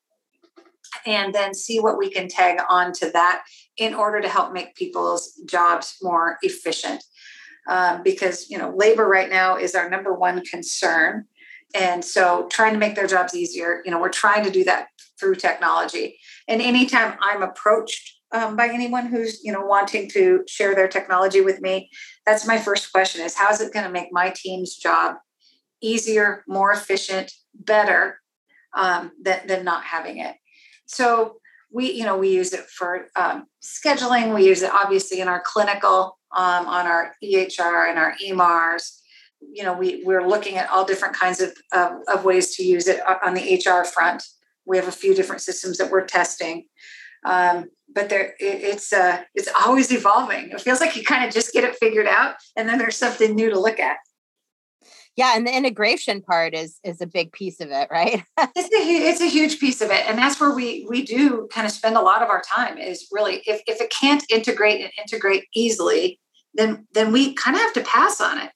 and 1.06 1.34
then 1.34 1.54
see 1.54 1.80
what 1.80 1.98
we 1.98 2.10
can 2.10 2.28
tag 2.28 2.60
onto 2.70 3.12
that 3.12 3.44
in 3.78 3.94
order 3.94 4.22
to 4.22 4.30
help 4.30 4.54
make 4.54 4.76
people's 4.76 5.34
jobs 5.48 5.98
more 6.02 6.38
efficient. 6.42 7.04
Um, 7.70 8.02
because 8.02 8.50
you 8.50 8.58
know, 8.58 8.74
labor 8.76 9.08
right 9.08 9.30
now 9.30 9.58
is 9.58 9.76
our 9.76 9.90
number 9.90 10.14
one 10.14 10.44
concern 10.46 11.26
and 11.76 12.04
so 12.04 12.48
trying 12.50 12.74
to 12.74 12.80
make 12.80 12.96
their 12.96 13.08
jobs 13.08 13.36
easier, 13.36 13.82
you 13.86 13.92
know, 13.92 14.00
we're 14.00 14.10
trying 14.10 14.44
to 14.44 14.52
do 14.52 14.64
that 14.66 14.88
through 15.20 15.36
technology. 15.36 16.18
And 16.48 16.62
anytime 16.62 17.18
I'm 17.22 17.42
approached 17.42 18.14
um, 18.32 18.56
by 18.56 18.68
anyone 18.68 19.08
who's, 19.08 19.44
you 19.44 19.52
know, 19.52 19.66
wanting 19.66 20.10
to 20.12 20.44
share 20.48 20.76
their 20.76 20.88
technology 20.88 21.42
with 21.42 21.62
me, 21.62 21.90
that's 22.28 22.46
my 22.46 22.60
first 22.60 22.92
question 22.92 23.26
is 23.26 23.36
how 23.36 23.50
is 23.50 23.62
it 23.62 23.74
going 23.74 23.86
to 23.86 23.92
make 23.92 24.10
my 24.12 24.32
team's 24.36 24.76
job 24.76 25.16
easier, 25.82 26.44
more 26.48 26.72
efficient, 26.72 27.32
better 27.56 28.20
um, 28.76 29.12
than, 29.20 29.48
than 29.48 29.66
not 29.66 29.84
having 29.84 30.18
it? 30.18 30.36
So 30.86 31.38
we, 31.72 31.92
you 31.92 32.04
know, 32.04 32.18
we 32.18 32.30
use 32.30 32.54
it 32.54 32.66
for 32.66 33.08
um, 33.16 33.46
scheduling. 33.64 34.36
We 34.36 34.46
use 34.46 34.62
it 34.62 34.72
obviously 34.72 35.22
in 35.22 35.28
our 35.28 35.42
clinical, 35.44 36.20
um, 36.36 36.68
on 36.68 36.86
our 36.86 37.16
EHR 37.24 37.90
and 37.90 37.98
our 37.98 38.14
EMARs 38.24 39.02
you 39.42 39.64
know, 39.64 39.74
we, 39.74 40.04
we're 40.04 40.28
looking 40.28 40.58
at 40.58 40.70
all 40.70 40.86
different 40.86 41.16
kinds 41.16 41.42
of, 41.42 41.54
of, 41.72 41.92
of 42.08 42.26
ways 42.26 42.56
to 42.56 42.64
use 42.64 42.88
it 42.88 43.00
on 43.24 43.34
the 43.34 43.56
HR 43.56 43.86
front. 43.86 44.24
We 44.66 44.78
have 44.78 44.88
a 44.88 44.92
few 44.92 45.14
different 45.14 45.42
systems 45.42 45.78
that 45.78 45.92
we're 45.92 46.06
testing. 46.06 46.66
Um, 47.26 47.70
but 47.98 48.10
there 48.10 48.36
it, 48.40 48.62
it's 48.62 48.94
uh, 48.94 49.24
it's 49.34 49.50
always 49.66 49.92
evolving. 49.92 50.52
It 50.52 50.62
feels 50.62 50.80
like 50.80 50.96
you 50.96 51.04
kind 51.04 51.26
of 51.26 51.34
just 51.34 51.52
get 51.52 51.64
it 51.64 51.76
figured 51.78 52.06
out, 52.06 52.36
and 52.56 52.70
then 52.70 52.78
there's 52.78 52.96
something 52.96 53.34
new 53.34 53.50
to 53.50 53.60
look 53.60 53.80
at. 53.80 53.98
Yeah, 55.16 55.36
and 55.36 55.48
the 55.48 55.58
integration 55.58 56.22
part 56.22 56.54
is 56.54 56.80
is 56.84 57.02
a 57.02 57.08
big 57.08 57.32
piece 57.32 57.60
of 57.60 57.72
it, 57.72 57.88
right? 57.90 58.24
it's 58.56 58.72
a 58.72 59.10
it's 59.10 59.22
a 59.22 59.30
huge 59.30 59.60
piece 59.60 59.82
of 59.82 59.90
it, 59.90 60.08
and 60.08 60.16
that's 60.16 60.40
where 60.40 60.54
we 60.54 60.86
we 60.88 61.02
do 61.02 61.48
kind 61.52 61.66
of 61.66 61.74
spend 61.74 61.98
a 61.98 62.02
lot 62.02 62.22
of 62.22 62.30
our 62.30 62.44
time. 62.44 62.78
Is 62.78 63.08
really 63.12 63.42
if 63.48 63.62
if 63.66 63.82
it 63.82 63.90
can't 63.90 64.24
integrate 64.30 64.82
and 64.82 64.92
integrate 65.00 65.46
easily, 65.56 66.20
then 66.54 66.86
then 66.94 67.12
we 67.12 67.34
kind 67.34 67.56
of 67.56 67.64
have 67.64 67.74
to 67.74 67.82
pass 67.82 68.22
on 68.22 68.38
it 68.38 68.52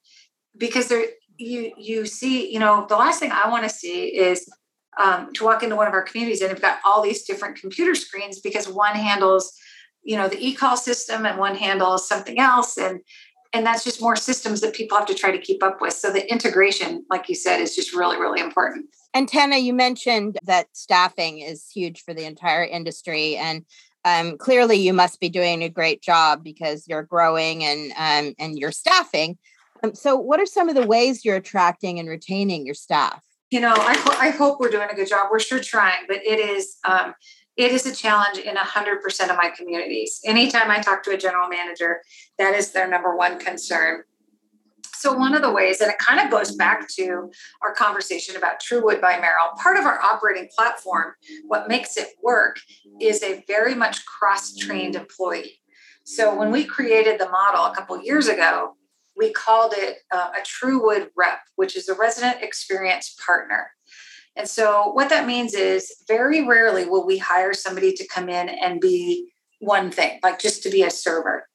because 0.55 0.87
there 0.87 1.05
you 1.39 1.73
you 1.79 2.05
see, 2.05 2.53
you 2.53 2.59
know, 2.59 2.85
the 2.87 2.95
last 2.95 3.19
thing 3.19 3.31
I 3.31 3.49
want 3.49 3.63
to 3.63 3.69
see 3.69 4.15
is 4.15 4.47
um, 4.97 5.31
to 5.33 5.43
walk 5.43 5.63
into 5.63 5.75
one 5.75 5.87
of 5.87 5.93
our 5.93 6.03
communities 6.03 6.41
and 6.41 6.51
we've 6.51 6.61
got 6.61 6.79
all 6.85 7.01
these 7.01 7.23
different 7.23 7.57
computer 7.57 7.95
screens 7.95 8.39
because 8.39 8.67
one 8.67 8.95
handles, 8.95 9.53
you 10.03 10.17
know, 10.17 10.27
the 10.27 10.45
e-call 10.45 10.75
system 10.75 11.25
and 11.25 11.37
one 11.39 11.55
handles 11.55 12.07
something 12.07 12.39
else. 12.39 12.77
And 12.77 13.01
and 13.53 13.65
that's 13.65 13.83
just 13.83 14.01
more 14.01 14.15
systems 14.15 14.61
that 14.61 14.73
people 14.73 14.97
have 14.97 15.07
to 15.07 15.13
try 15.13 15.29
to 15.29 15.37
keep 15.37 15.61
up 15.61 15.81
with. 15.81 15.93
So 15.93 16.09
the 16.09 16.29
integration, 16.31 17.05
like 17.09 17.27
you 17.27 17.35
said, 17.35 17.59
is 17.59 17.75
just 17.75 17.93
really, 17.93 18.17
really 18.17 18.39
important. 18.39 18.85
And 19.13 19.27
Tana, 19.27 19.57
you 19.57 19.73
mentioned 19.73 20.37
that 20.43 20.67
staffing 20.71 21.39
is 21.39 21.69
huge 21.69 22.01
for 22.03 22.13
the 22.13 22.23
entire 22.23 22.63
industry. 22.63 23.35
And 23.35 23.65
um, 24.05 24.37
clearly 24.37 24.77
you 24.77 24.93
must 24.93 25.19
be 25.19 25.27
doing 25.27 25.63
a 25.63 25.69
great 25.69 26.01
job 26.01 26.45
because 26.45 26.87
you're 26.87 27.03
growing 27.03 27.63
and 27.63 27.91
um, 27.97 28.33
and 28.39 28.57
you're 28.57 28.71
staffing. 28.71 29.37
Um, 29.83 29.95
so 29.95 30.15
what 30.15 30.39
are 30.39 30.45
some 30.45 30.69
of 30.69 30.75
the 30.75 30.87
ways 30.87 31.25
you're 31.25 31.35
attracting 31.35 31.99
and 31.99 32.07
retaining 32.07 32.65
your 32.65 32.75
staff? 32.75 33.21
You 33.51 33.59
know, 33.59 33.73
I, 33.77 33.97
ho- 33.97 34.17
I 34.17 34.29
hope 34.29 34.59
we're 34.59 34.69
doing 34.69 34.87
a 34.89 34.95
good 34.95 35.09
job. 35.09 35.27
We're 35.29 35.39
sure 35.39 35.59
trying, 35.59 36.05
but 36.07 36.17
it 36.25 36.39
is 36.39 36.77
um, 36.87 37.13
it 37.57 37.73
is 37.73 37.85
a 37.85 37.93
challenge 37.93 38.37
in 38.37 38.55
100% 38.55 39.29
of 39.29 39.35
my 39.35 39.51
communities. 39.55 40.21
Anytime 40.25 40.71
I 40.71 40.79
talk 40.79 41.03
to 41.03 41.11
a 41.11 41.17
general 41.17 41.49
manager, 41.49 42.01
that 42.39 42.55
is 42.55 42.71
their 42.71 42.87
number 42.87 43.15
one 43.15 43.39
concern. 43.39 44.03
So, 44.95 45.13
one 45.13 45.33
of 45.33 45.41
the 45.41 45.51
ways, 45.51 45.81
and 45.81 45.91
it 45.91 45.97
kind 45.97 46.19
of 46.19 46.31
goes 46.31 46.55
back 46.55 46.87
to 46.95 47.29
our 47.61 47.73
conversation 47.73 48.35
about 48.35 48.59
Truewood 48.59 49.01
by 49.01 49.19
Merrill, 49.19 49.49
part 49.57 49.77
of 49.77 49.85
our 49.85 49.99
operating 49.99 50.47
platform, 50.55 51.13
what 51.45 51.67
makes 51.67 51.97
it 51.97 52.09
work 52.23 52.59
is 53.01 53.21
a 53.23 53.43
very 53.47 53.75
much 53.75 54.05
cross 54.05 54.55
trained 54.55 54.95
employee. 54.95 55.59
So, 56.05 56.33
when 56.33 56.51
we 56.51 56.63
created 56.63 57.19
the 57.19 57.29
model 57.29 57.65
a 57.65 57.75
couple 57.75 58.01
years 58.01 58.27
ago, 58.27 58.75
we 59.21 59.31
called 59.31 59.73
it 59.77 59.99
uh, 60.11 60.31
a 60.35 60.43
Truewood 60.43 61.11
rep, 61.15 61.39
which 61.55 61.77
is 61.77 61.87
a 61.87 61.93
resident 61.93 62.41
experience 62.41 63.15
partner. 63.23 63.69
And 64.35 64.47
so, 64.47 64.91
what 64.93 65.09
that 65.09 65.27
means 65.27 65.53
is 65.53 65.93
very 66.07 66.45
rarely 66.45 66.85
will 66.85 67.05
we 67.05 67.19
hire 67.19 67.53
somebody 67.53 67.93
to 67.93 68.07
come 68.07 68.29
in 68.29 68.49
and 68.49 68.81
be 68.81 69.29
one 69.59 69.91
thing, 69.91 70.19
like 70.23 70.39
just 70.39 70.63
to 70.63 70.71
be 70.71 70.81
a 70.81 70.89
server. 70.89 71.47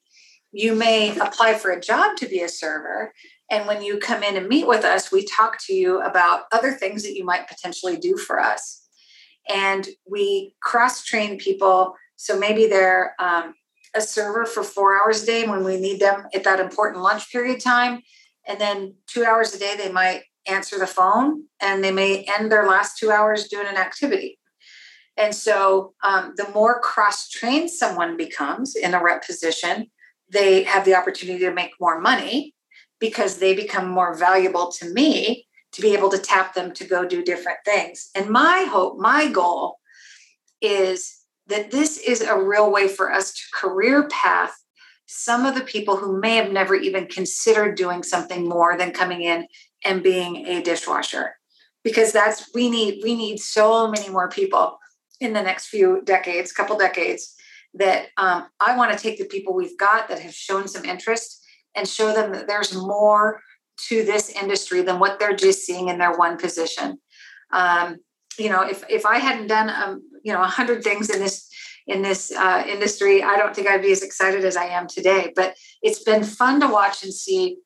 You 0.52 0.76
may 0.76 1.18
apply 1.18 1.54
for 1.54 1.72
a 1.72 1.80
job 1.80 2.16
to 2.18 2.28
be 2.28 2.40
a 2.40 2.48
server, 2.48 3.12
and 3.50 3.66
when 3.66 3.82
you 3.82 3.98
come 3.98 4.22
in 4.22 4.36
and 4.36 4.48
meet 4.48 4.68
with 4.68 4.84
us, 4.84 5.10
we 5.10 5.24
talk 5.24 5.58
to 5.66 5.74
you 5.74 6.00
about 6.02 6.44
other 6.52 6.72
things 6.72 7.02
that 7.02 7.16
you 7.16 7.24
might 7.24 7.48
potentially 7.48 7.96
do 7.96 8.16
for 8.16 8.38
us. 8.38 8.86
And 9.48 9.88
we 10.08 10.54
cross 10.62 11.04
train 11.04 11.38
people. 11.38 11.94
So 12.16 12.38
maybe 12.38 12.66
they're 12.66 13.14
um, 13.18 13.54
a 13.96 14.00
server 14.00 14.44
for 14.44 14.62
four 14.62 15.00
hours 15.00 15.22
a 15.22 15.26
day 15.26 15.46
when 15.46 15.64
we 15.64 15.80
need 15.80 16.00
them 16.00 16.26
at 16.34 16.44
that 16.44 16.60
important 16.60 17.02
lunch 17.02 17.30
period 17.32 17.60
time. 17.60 18.02
And 18.46 18.60
then 18.60 18.94
two 19.06 19.24
hours 19.24 19.54
a 19.54 19.58
day, 19.58 19.74
they 19.76 19.90
might 19.90 20.22
answer 20.46 20.78
the 20.78 20.86
phone 20.86 21.44
and 21.60 21.82
they 21.82 21.90
may 21.90 22.26
end 22.38 22.52
their 22.52 22.68
last 22.68 22.98
two 22.98 23.10
hours 23.10 23.48
doing 23.48 23.66
an 23.66 23.76
activity. 23.76 24.38
And 25.16 25.34
so 25.34 25.94
um, 26.04 26.34
the 26.36 26.48
more 26.50 26.80
cross 26.80 27.28
trained 27.28 27.70
someone 27.70 28.16
becomes 28.16 28.76
in 28.76 28.94
a 28.94 29.02
rep 29.02 29.26
position, 29.26 29.90
they 30.28 30.62
have 30.64 30.84
the 30.84 30.94
opportunity 30.94 31.40
to 31.40 31.52
make 31.52 31.72
more 31.80 32.00
money 32.00 32.54
because 33.00 33.38
they 33.38 33.54
become 33.54 33.88
more 33.88 34.14
valuable 34.14 34.70
to 34.72 34.92
me 34.92 35.46
to 35.72 35.82
be 35.82 35.94
able 35.94 36.10
to 36.10 36.18
tap 36.18 36.54
them 36.54 36.72
to 36.72 36.84
go 36.84 37.06
do 37.06 37.22
different 37.22 37.58
things. 37.64 38.10
And 38.14 38.30
my 38.30 38.66
hope, 38.70 38.98
my 38.98 39.30
goal 39.30 39.78
is 40.60 41.25
that 41.48 41.70
this 41.70 41.98
is 41.98 42.20
a 42.20 42.38
real 42.38 42.70
way 42.70 42.88
for 42.88 43.12
us 43.12 43.32
to 43.32 43.42
career 43.54 44.08
path 44.08 44.54
some 45.08 45.46
of 45.46 45.54
the 45.54 45.60
people 45.60 45.96
who 45.96 46.20
may 46.20 46.34
have 46.34 46.50
never 46.50 46.74
even 46.74 47.06
considered 47.06 47.76
doing 47.76 48.02
something 48.02 48.48
more 48.48 48.76
than 48.76 48.90
coming 48.90 49.22
in 49.22 49.46
and 49.84 50.02
being 50.02 50.44
a 50.46 50.60
dishwasher 50.60 51.36
because 51.84 52.12
that's 52.12 52.50
we 52.54 52.68
need 52.68 53.00
we 53.04 53.14
need 53.14 53.38
so 53.38 53.88
many 53.88 54.08
more 54.08 54.28
people 54.28 54.78
in 55.20 55.32
the 55.32 55.42
next 55.42 55.68
few 55.68 56.02
decades 56.02 56.52
couple 56.52 56.76
decades 56.76 57.34
that 57.74 58.06
um, 58.16 58.46
i 58.60 58.76
want 58.76 58.92
to 58.92 58.98
take 58.98 59.18
the 59.18 59.24
people 59.26 59.54
we've 59.54 59.78
got 59.78 60.08
that 60.08 60.18
have 60.18 60.34
shown 60.34 60.66
some 60.66 60.84
interest 60.84 61.44
and 61.76 61.86
show 61.86 62.12
them 62.12 62.32
that 62.32 62.48
there's 62.48 62.74
more 62.74 63.40
to 63.88 64.02
this 64.04 64.30
industry 64.30 64.82
than 64.82 64.98
what 64.98 65.18
they're 65.18 65.36
just 65.36 65.64
seeing 65.64 65.88
in 65.88 65.98
their 65.98 66.16
one 66.16 66.38
position. 66.38 66.98
Um, 67.52 67.98
you 68.38 68.50
know, 68.50 68.62
if 68.62 68.84
if 68.88 69.06
I 69.06 69.18
hadn't 69.18 69.48
done 69.48 69.70
um, 69.70 70.02
you 70.22 70.32
know 70.32 70.42
a 70.42 70.46
hundred 70.46 70.82
things 70.82 71.10
in 71.10 71.20
this 71.20 71.48
in 71.86 72.02
this 72.02 72.32
uh, 72.32 72.64
industry, 72.68 73.22
I 73.22 73.36
don't 73.36 73.54
think 73.54 73.68
I'd 73.68 73.82
be 73.82 73.92
as 73.92 74.02
excited 74.02 74.44
as 74.44 74.56
I 74.56 74.66
am 74.66 74.86
today. 74.86 75.32
But 75.34 75.54
it's 75.82 76.02
been 76.02 76.24
fun 76.24 76.60
to 76.60 76.68
watch 76.68 77.02
and 77.02 77.12
see 77.12 77.58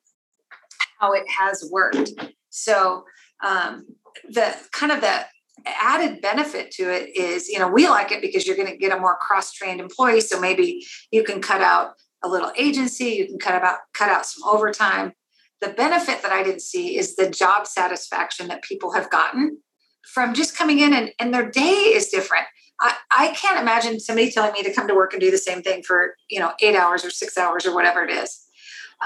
how 0.98 1.12
it 1.12 1.24
has 1.28 1.68
worked. 1.70 2.12
So 2.50 3.04
um, 3.42 3.86
the 4.28 4.54
kind 4.72 4.92
of 4.92 5.00
the 5.00 5.24
added 5.66 6.20
benefit 6.20 6.70
to 6.72 6.90
it 6.90 7.16
is, 7.16 7.48
you 7.48 7.58
know, 7.58 7.68
we 7.68 7.88
like 7.88 8.12
it 8.12 8.22
because 8.22 8.46
you're 8.46 8.56
going 8.56 8.68
to 8.68 8.76
get 8.76 8.96
a 8.96 9.00
more 9.00 9.16
cross-trained 9.16 9.80
employee. 9.80 10.20
So 10.20 10.40
maybe 10.40 10.84
you 11.10 11.22
can 11.22 11.40
cut 11.42 11.60
out 11.60 11.94
a 12.22 12.28
little 12.28 12.52
agency, 12.56 13.06
you 13.06 13.26
can 13.26 13.38
cut 13.38 13.54
about 13.54 13.78
cut 13.94 14.10
out 14.10 14.26
some 14.26 14.46
overtime. 14.48 15.12
The 15.60 15.68
benefit 15.68 16.22
that 16.22 16.32
I 16.32 16.42
didn't 16.42 16.62
see 16.62 16.98
is 16.98 17.16
the 17.16 17.30
job 17.30 17.66
satisfaction 17.66 18.48
that 18.48 18.62
people 18.62 18.92
have 18.92 19.10
gotten 19.10 19.58
from 20.04 20.34
just 20.34 20.56
coming 20.56 20.80
in 20.80 20.92
and, 20.92 21.10
and 21.18 21.32
their 21.32 21.50
day 21.50 21.92
is 21.94 22.08
different. 22.08 22.46
I, 22.80 22.94
I 23.10 23.28
can't 23.28 23.60
imagine 23.60 24.00
somebody 24.00 24.30
telling 24.30 24.52
me 24.52 24.62
to 24.62 24.72
come 24.72 24.88
to 24.88 24.94
work 24.94 25.12
and 25.12 25.20
do 25.20 25.30
the 25.30 25.38
same 25.38 25.62
thing 25.62 25.82
for 25.82 26.16
you 26.28 26.40
know 26.40 26.52
eight 26.60 26.76
hours 26.76 27.04
or 27.04 27.10
six 27.10 27.36
hours 27.36 27.66
or 27.66 27.74
whatever 27.74 28.02
it 28.02 28.10
is. 28.10 28.46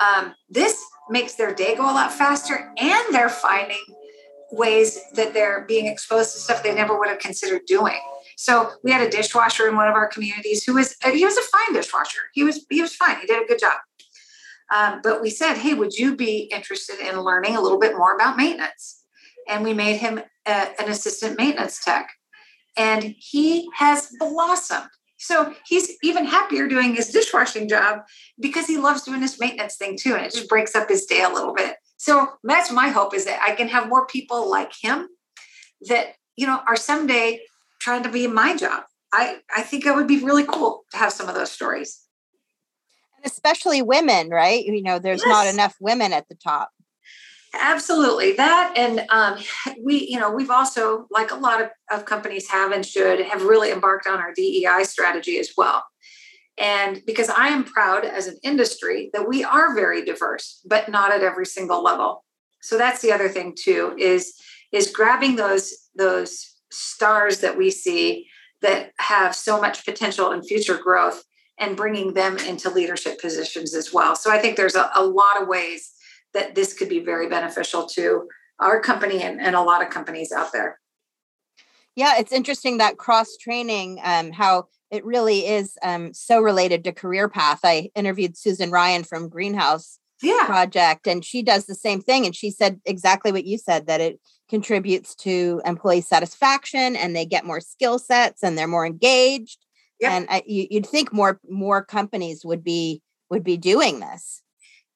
Um, 0.01 0.35
this 0.49 0.85
makes 1.11 1.35
their 1.35 1.55
day 1.55 1.77
go 1.77 1.83
a 1.83 1.93
lot 1.93 2.13
faster 2.13 2.73
and 2.79 3.15
they're 3.15 3.29
finding 3.29 3.83
ways 4.51 5.01
that 5.15 5.35
they're 5.35 5.65
being 5.67 5.87
exposed 5.87 6.33
to 6.33 6.39
stuff 6.39 6.63
they 6.63 6.75
never 6.75 6.99
would 6.99 7.09
have 7.09 7.19
considered 7.19 7.63
doing. 7.67 8.01
So 8.37 8.71
we 8.83 8.91
had 8.91 9.07
a 9.07 9.11
dishwasher 9.11 9.69
in 9.69 9.77
one 9.77 9.89
of 9.89 9.95
our 9.95 10.09
communities 10.09 10.65
who 10.65 10.75
was 10.75 10.97
he 11.13 11.25
was 11.25 11.37
a 11.37 11.43
fine 11.43 11.75
dishwasher. 11.75 12.23
He 12.33 12.45
was 12.45 12.65
he 12.71 12.81
was 12.81 12.95
fine. 12.95 13.19
He 13.21 13.27
did 13.27 13.43
a 13.43 13.47
good 13.47 13.59
job. 13.59 13.79
Um, 14.75 15.01
but 15.03 15.21
we 15.21 15.31
said, 15.31 15.55
hey, 15.55 15.75
would 15.75 15.95
you 15.95 16.17
be 16.17 16.51
interested 16.53 16.99
in 16.99 17.21
learning 17.21 17.57
a 17.57 17.61
little 17.61 17.79
bit 17.79 17.97
more 17.97 18.15
about 18.15 18.37
maintenance? 18.37 19.05
And 19.49 19.63
we 19.63 19.75
made 19.75 19.99
him 19.99 20.21
a, 20.47 20.81
an 20.81 20.89
assistant 20.89 21.39
maintenance 21.39 21.83
tech, 21.85 22.09
and 22.77 23.15
he 23.19 23.69
has 23.77 24.11
blossomed. 24.19 24.91
So 25.19 25.55
he's 25.67 25.97
even 26.03 26.27
happier 26.27 26.69
doing 26.69 26.95
his 26.95 27.09
dishwashing 27.09 27.69
job 27.69 28.01
because 28.39 28.67
he 28.67 28.77
loves 28.77 29.03
doing 29.03 29.21
this 29.21 29.41
maintenance 29.41 29.77
thing 29.77 29.97
too, 29.97 30.15
and 30.15 30.27
it 30.27 30.33
just 30.33 30.49
breaks 30.49 30.75
up 30.75 30.89
his 30.89 31.07
day 31.07 31.23
a 31.23 31.31
little 31.31 31.55
bit. 31.55 31.77
So 31.97 32.29
that's 32.43 32.71
my 32.71 32.89
hope 32.89 33.15
is 33.15 33.25
that 33.25 33.41
I 33.43 33.55
can 33.55 33.69
have 33.69 33.89
more 33.89 34.07
people 34.07 34.51
like 34.51 34.73
him 34.79 35.09
that 35.89 36.15
you 36.37 36.47
know 36.47 36.61
are 36.67 36.77
someday 36.77 37.41
trying 37.81 38.03
to 38.03 38.09
be 38.09 38.25
in 38.25 38.35
my 38.35 38.57
job. 38.57 38.85
I, 39.15 39.39
I 39.55 39.63
think 39.63 39.87
it 39.87 39.95
would 39.95 40.09
be 40.09 40.25
really 40.25 40.45
cool 40.45 40.83
to 40.91 40.97
have 40.97 41.13
some 41.13 41.29
of 41.29 41.37
those 41.37 41.53
stories. 41.53 42.01
And 43.17 43.31
especially 43.31 43.81
women, 43.81 44.29
right? 44.29 44.65
You 44.65 44.83
know, 44.83 44.99
there's 44.99 45.23
yes. 45.25 45.29
not 45.29 45.47
enough 45.47 45.77
women 45.81 46.13
at 46.13 46.29
the 46.29 46.35
top. 46.35 46.71
Absolutely. 47.61 48.33
That 48.33 48.75
and 48.77 49.05
um, 49.11 49.39
we, 49.83 50.07
you 50.09 50.19
know, 50.19 50.31
we've 50.31 50.51
also, 50.51 51.07
like 51.11 51.31
a 51.31 51.37
lot 51.37 51.61
of, 51.63 51.69
of 51.91 52.05
companies 52.05 52.51
have 52.51 52.73
and 52.73 52.85
should, 52.85 53.21
have 53.21 53.43
really 53.43 53.71
embarked 53.71 54.07
on 54.07 54.19
our 54.19 54.33
DEI 54.35 54.85
strategy 54.85 55.39
as 55.39 55.51
well. 55.57 55.85
And 56.57 57.03
because 57.07 57.29
I 57.29 57.49
am 57.49 57.65
proud 57.65 58.05
as 58.05 58.27
an 58.27 58.39
industry 58.43 59.11
that 59.13 59.29
we 59.29 59.43
are 59.43 59.75
very 59.75 60.05
diverse, 60.05 60.61
but 60.65 60.89
not 60.89 61.11
at 61.13 61.23
every 61.23 61.47
single 61.47 61.83
level. 61.83 62.25
So 62.63 62.79
that's 62.79 63.03
the 63.03 63.13
other 63.13 63.29
thing 63.29 63.55
too, 63.59 63.95
is 63.99 64.35
is 64.73 64.91
grabbing 64.91 65.37
those 65.37 65.73
those 65.97 66.55
stars 66.71 67.41
that 67.41 67.57
we 67.57 67.71
see 67.71 68.27
that 68.63 68.93
have 68.99 69.35
so 69.35 69.61
much 69.61 69.85
potential 69.85 70.31
and 70.31 70.47
future 70.47 70.79
growth 70.79 71.23
and 71.59 71.77
bringing 71.77 72.15
them 72.15 72.37
into 72.39 72.71
leadership 72.71 73.21
positions 73.21 73.75
as 73.75 73.93
well. 73.93 74.17
So 74.17 74.33
I 74.33 74.39
think 74.39 74.57
there's 74.57 74.75
a, 74.75 74.91
a 74.95 75.05
lot 75.05 75.41
of 75.41 75.47
ways 75.47 75.93
that 76.35 76.55
this 76.55 76.75
could 76.75 76.89
be 76.89 77.01
very 77.01 77.29
beneficial 77.29 77.87
to 77.87 78.29
our 78.61 78.81
company 78.81 79.23
and, 79.23 79.41
and 79.41 79.57
a 79.57 79.63
lot 79.63 79.83
of 79.83 79.91
companies 79.91 80.33
out 80.33 80.53
there. 80.53 80.79
Yeah, 81.97 82.19
it's 82.19 82.33
interesting 82.33 82.79
that 82.79 82.99
cross 82.99 83.37
training, 83.37 84.01
um, 84.03 84.33
how 84.33 84.67
it 84.91 85.05
really 85.05 85.47
is 85.47 85.77
um, 85.83 86.13
so 86.13 86.41
related 86.41 86.85
to 86.85 86.93
career 86.93 87.29
path. 87.29 87.61
I 87.65 87.91
interviewed 87.95 88.37
Susan 88.37 88.71
Ryan 88.71 89.05
from 89.05 89.29
Greenhouse 89.29 89.99
yeah. 90.23 90.45
Project, 90.45 91.07
and 91.07 91.25
she 91.25 91.43
does 91.43 91.67
the 91.67 91.75
same 91.75 92.01
thing. 92.01 92.27
And 92.27 92.35
she 92.35 92.51
said 92.51 92.81
exactly 92.85 93.31
what 93.31 93.45
you 93.45 93.59
said 93.59 93.87
that 93.87 94.01
it 94.01 94.21
contributes 94.49 95.15
to 95.17 95.63
employee 95.65 96.01
satisfaction 96.01 96.97
and 96.97 97.15
they 97.15 97.25
get 97.25 97.47
more 97.47 97.61
skill 97.61 97.99
sets 97.99 98.43
and 98.43 98.59
they're 98.59 98.67
more 98.67 98.87
engaged 98.87 99.65
yep. 100.01 100.13
and 100.13 100.27
I, 100.29 100.43
you, 100.47 100.67
you'd 100.71 100.87
think 100.87 101.13
more 101.13 101.41
more 101.49 101.85
companies 101.85 102.45
would 102.45 102.63
be 102.63 103.03
would 103.31 103.45
be 103.45 103.57
doing 103.57 104.01
this 104.01 104.43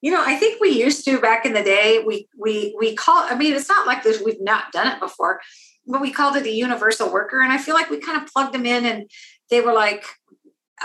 you 0.01 0.11
know 0.11 0.23
i 0.25 0.35
think 0.35 0.59
we 0.61 0.69
used 0.69 1.05
to 1.05 1.19
back 1.19 1.45
in 1.45 1.53
the 1.53 1.63
day 1.63 2.03
we 2.05 2.27
we 2.37 2.75
we 2.79 2.95
call 2.95 3.23
i 3.29 3.35
mean 3.35 3.53
it's 3.53 3.69
not 3.69 3.87
like 3.87 4.03
this 4.03 4.21
we've 4.21 4.41
not 4.41 4.71
done 4.71 4.87
it 4.87 4.99
before 4.99 5.39
but 5.87 6.01
we 6.01 6.11
called 6.11 6.35
it 6.35 6.45
a 6.45 6.51
universal 6.51 7.11
worker 7.11 7.41
and 7.41 7.51
i 7.51 7.57
feel 7.57 7.75
like 7.75 7.89
we 7.89 7.99
kind 7.99 8.21
of 8.21 8.31
plugged 8.31 8.53
them 8.53 8.65
in 8.65 8.85
and 8.85 9.09
they 9.49 9.61
were 9.61 9.73
like 9.73 10.05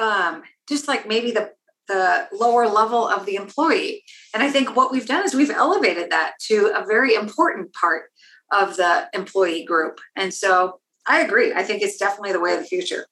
um 0.00 0.42
just 0.68 0.88
like 0.88 1.07
maybe 1.07 1.31
the 1.31 1.53
the 1.87 2.29
lower 2.33 2.66
level 2.66 3.07
of 3.07 3.27
the 3.27 3.37
employee. 3.37 4.05
And 4.33 4.42
I 4.42 4.50
think 4.50 4.74
what 4.74 4.90
we've 4.90 5.07
done 5.07 5.24
is 5.24 5.35
we've 5.35 5.50
elevated 5.50 6.11
that 6.11 6.35
to 6.46 6.72
a 6.74 6.85
very 6.87 7.14
important 7.14 7.72
part 7.74 8.05
of 8.53 8.77
the 8.77 9.09
employee 9.12 9.64
group. 9.64 10.00
And 10.16 10.33
so 10.33 10.81
I 11.07 11.20
agree. 11.20 11.53
I 11.53 11.62
think 11.62 11.83
it's 11.83 11.98
definitely 11.98 12.33
the 12.33 12.40
way 12.40 12.55
of 12.55 12.61
the 12.61 12.66
future. 12.66 13.07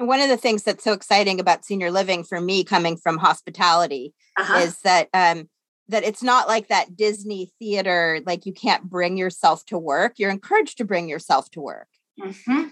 And 0.00 0.08
one 0.08 0.20
of 0.20 0.30
the 0.30 0.38
things 0.38 0.62
that's 0.62 0.82
so 0.82 0.94
exciting 0.94 1.38
about 1.40 1.66
senior 1.66 1.90
living 1.90 2.24
for 2.24 2.40
me 2.40 2.64
coming 2.64 2.96
from 2.96 3.18
hospitality 3.18 4.14
uh-huh. 4.38 4.60
is 4.60 4.78
that 4.80 5.10
um, 5.12 5.50
that 5.88 6.04
it's 6.04 6.22
not 6.22 6.48
like 6.48 6.68
that 6.68 6.96
Disney 6.96 7.52
theater, 7.58 8.20
like 8.24 8.46
you 8.46 8.54
can't 8.54 8.84
bring 8.84 9.18
yourself 9.18 9.66
to 9.66 9.76
work. 9.76 10.14
You're 10.16 10.30
encouraged 10.30 10.78
to 10.78 10.86
bring 10.86 11.10
yourself 11.10 11.50
to 11.50 11.60
work. 11.60 11.88
Mm-hmm. 12.18 12.68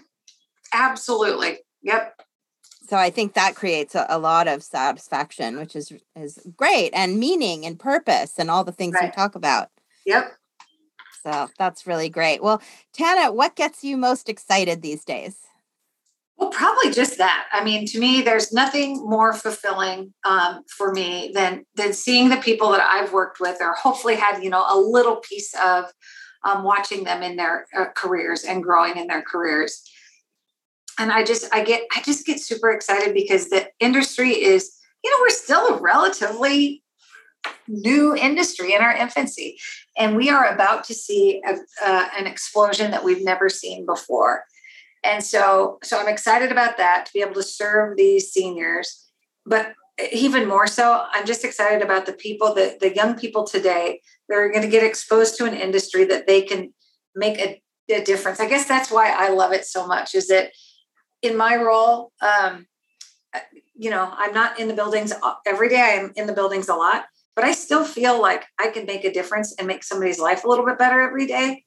Absolutely. 0.73 1.59
Yep. 1.83 2.19
So 2.89 2.97
I 2.97 3.11
think 3.11 3.35
that 3.35 3.53
creates 3.53 3.93
a, 3.93 4.07
a, 4.09 4.17
lot 4.17 4.47
of 4.47 4.63
satisfaction, 4.63 5.57
which 5.57 5.75
is 5.75 5.93
is 6.15 6.39
great, 6.57 6.89
and 6.95 7.19
meaning 7.19 7.63
and 7.63 7.77
purpose 7.79 8.39
and 8.39 8.49
all 8.49 8.63
the 8.63 8.71
things 8.71 8.95
right. 8.95 9.03
we 9.03 9.11
talk 9.11 9.35
about. 9.35 9.69
Yep. 10.07 10.31
So 11.23 11.49
that's 11.59 11.85
really 11.85 12.09
great. 12.09 12.41
Well, 12.41 12.59
Tana, 12.91 13.31
what 13.31 13.55
gets 13.55 13.83
you 13.83 13.97
most 13.97 14.29
excited 14.29 14.81
these 14.81 15.05
days? 15.05 15.37
Well, 16.39 16.51
probably 16.51 16.91
just 16.91 17.17
that. 17.17 17.47
I 17.51 17.63
mean, 17.65 17.85
to 17.87 17.99
me, 17.99 18.21
there's 18.21 18.53
nothing 18.53 19.05
more 19.05 19.33
fulfilling 19.33 20.13
um, 20.23 20.63
for 20.69 20.93
me 20.93 21.31
than 21.33 21.65
than 21.75 21.91
seeing 21.91 22.29
the 22.29 22.37
people 22.37 22.71
that 22.71 22.79
I've 22.79 23.11
worked 23.11 23.41
with, 23.41 23.57
or 23.59 23.73
hopefully 23.73 24.15
had 24.15 24.41
you 24.41 24.49
know 24.49 24.65
a 24.67 24.79
little 24.79 25.17
piece 25.17 25.53
of 25.63 25.91
um, 26.43 26.63
watching 26.63 27.03
them 27.03 27.23
in 27.23 27.35
their 27.35 27.67
uh, 27.77 27.87
careers 27.95 28.43
and 28.43 28.63
growing 28.63 28.95
in 28.95 29.07
their 29.07 29.21
careers. 29.21 29.83
And 30.97 31.11
I 31.11 31.23
just, 31.23 31.53
I 31.53 31.63
get, 31.63 31.83
I 31.95 32.01
just 32.01 32.25
get 32.25 32.39
super 32.39 32.71
excited 32.71 33.13
because 33.13 33.49
the 33.49 33.67
industry 33.79 34.31
is, 34.31 34.75
you 35.03 35.09
know, 35.09 35.17
we're 35.21 35.29
still 35.29 35.67
a 35.67 35.81
relatively 35.81 36.83
new 37.69 38.15
industry 38.15 38.73
in 38.73 38.81
our 38.81 38.93
infancy, 38.93 39.57
and 39.97 40.15
we 40.17 40.29
are 40.29 40.45
about 40.45 40.83
to 40.85 40.93
see 40.93 41.41
a, 41.47 41.53
uh, 41.85 42.07
an 42.17 42.27
explosion 42.27 42.91
that 42.91 43.03
we've 43.03 43.23
never 43.23 43.47
seen 43.47 43.85
before 43.85 44.43
and 45.03 45.23
so 45.23 45.79
so 45.83 45.99
i'm 45.99 46.07
excited 46.07 46.51
about 46.51 46.77
that 46.77 47.05
to 47.05 47.13
be 47.13 47.21
able 47.21 47.33
to 47.33 47.43
serve 47.43 47.97
these 47.97 48.31
seniors. 48.31 49.05
But 49.45 49.73
even 50.13 50.47
more 50.47 50.67
so 50.67 51.05
i'm 51.11 51.25
just 51.25 51.43
excited 51.43 51.81
about 51.81 52.05
the 52.05 52.13
people 52.13 52.53
that 52.55 52.79
the 52.79 52.95
young 52.95 53.15
people 53.15 53.43
today 53.43 54.01
that 54.27 54.35
are 54.35 54.49
going 54.49 54.61
to 54.61 54.69
get 54.69 54.83
exposed 54.83 55.37
to 55.37 55.45
an 55.45 55.53
industry 55.53 56.05
that 56.05 56.25
they 56.25 56.41
can 56.41 56.73
make 57.15 57.37
a, 57.37 57.61
a, 57.89 58.03
difference. 58.03 58.39
I 58.39 58.47
guess 58.47 58.65
that's 58.65 58.91
why 58.91 59.11
i 59.11 59.29
love 59.29 59.51
it 59.51 59.65
so 59.65 59.85
much 59.85 60.15
is 60.15 60.27
that 60.27 60.51
in 61.21 61.35
my 61.35 61.55
role 61.57 62.13
um, 62.21 62.65
you 63.75 63.89
know 63.89 64.09
i'm 64.15 64.33
not 64.33 64.59
in 64.59 64.69
the 64.69 64.73
buildings 64.73 65.11
every 65.45 65.67
day 65.67 65.99
i'm 65.99 66.13
in 66.15 66.27
the 66.27 66.33
buildings 66.33 66.69
a 66.69 66.75
lot 66.75 67.05
but 67.35 67.43
i 67.43 67.51
still 67.51 67.83
feel 67.83 68.21
like 68.21 68.45
i 68.59 68.69
can 68.69 68.85
make 68.85 69.03
a 69.03 69.11
difference 69.11 69.53
and 69.57 69.67
make 69.67 69.83
somebody's 69.83 70.19
life 70.19 70.45
a 70.45 70.47
little 70.47 70.65
bit 70.65 70.77
better 70.77 71.01
every 71.01 71.27
day. 71.27 71.63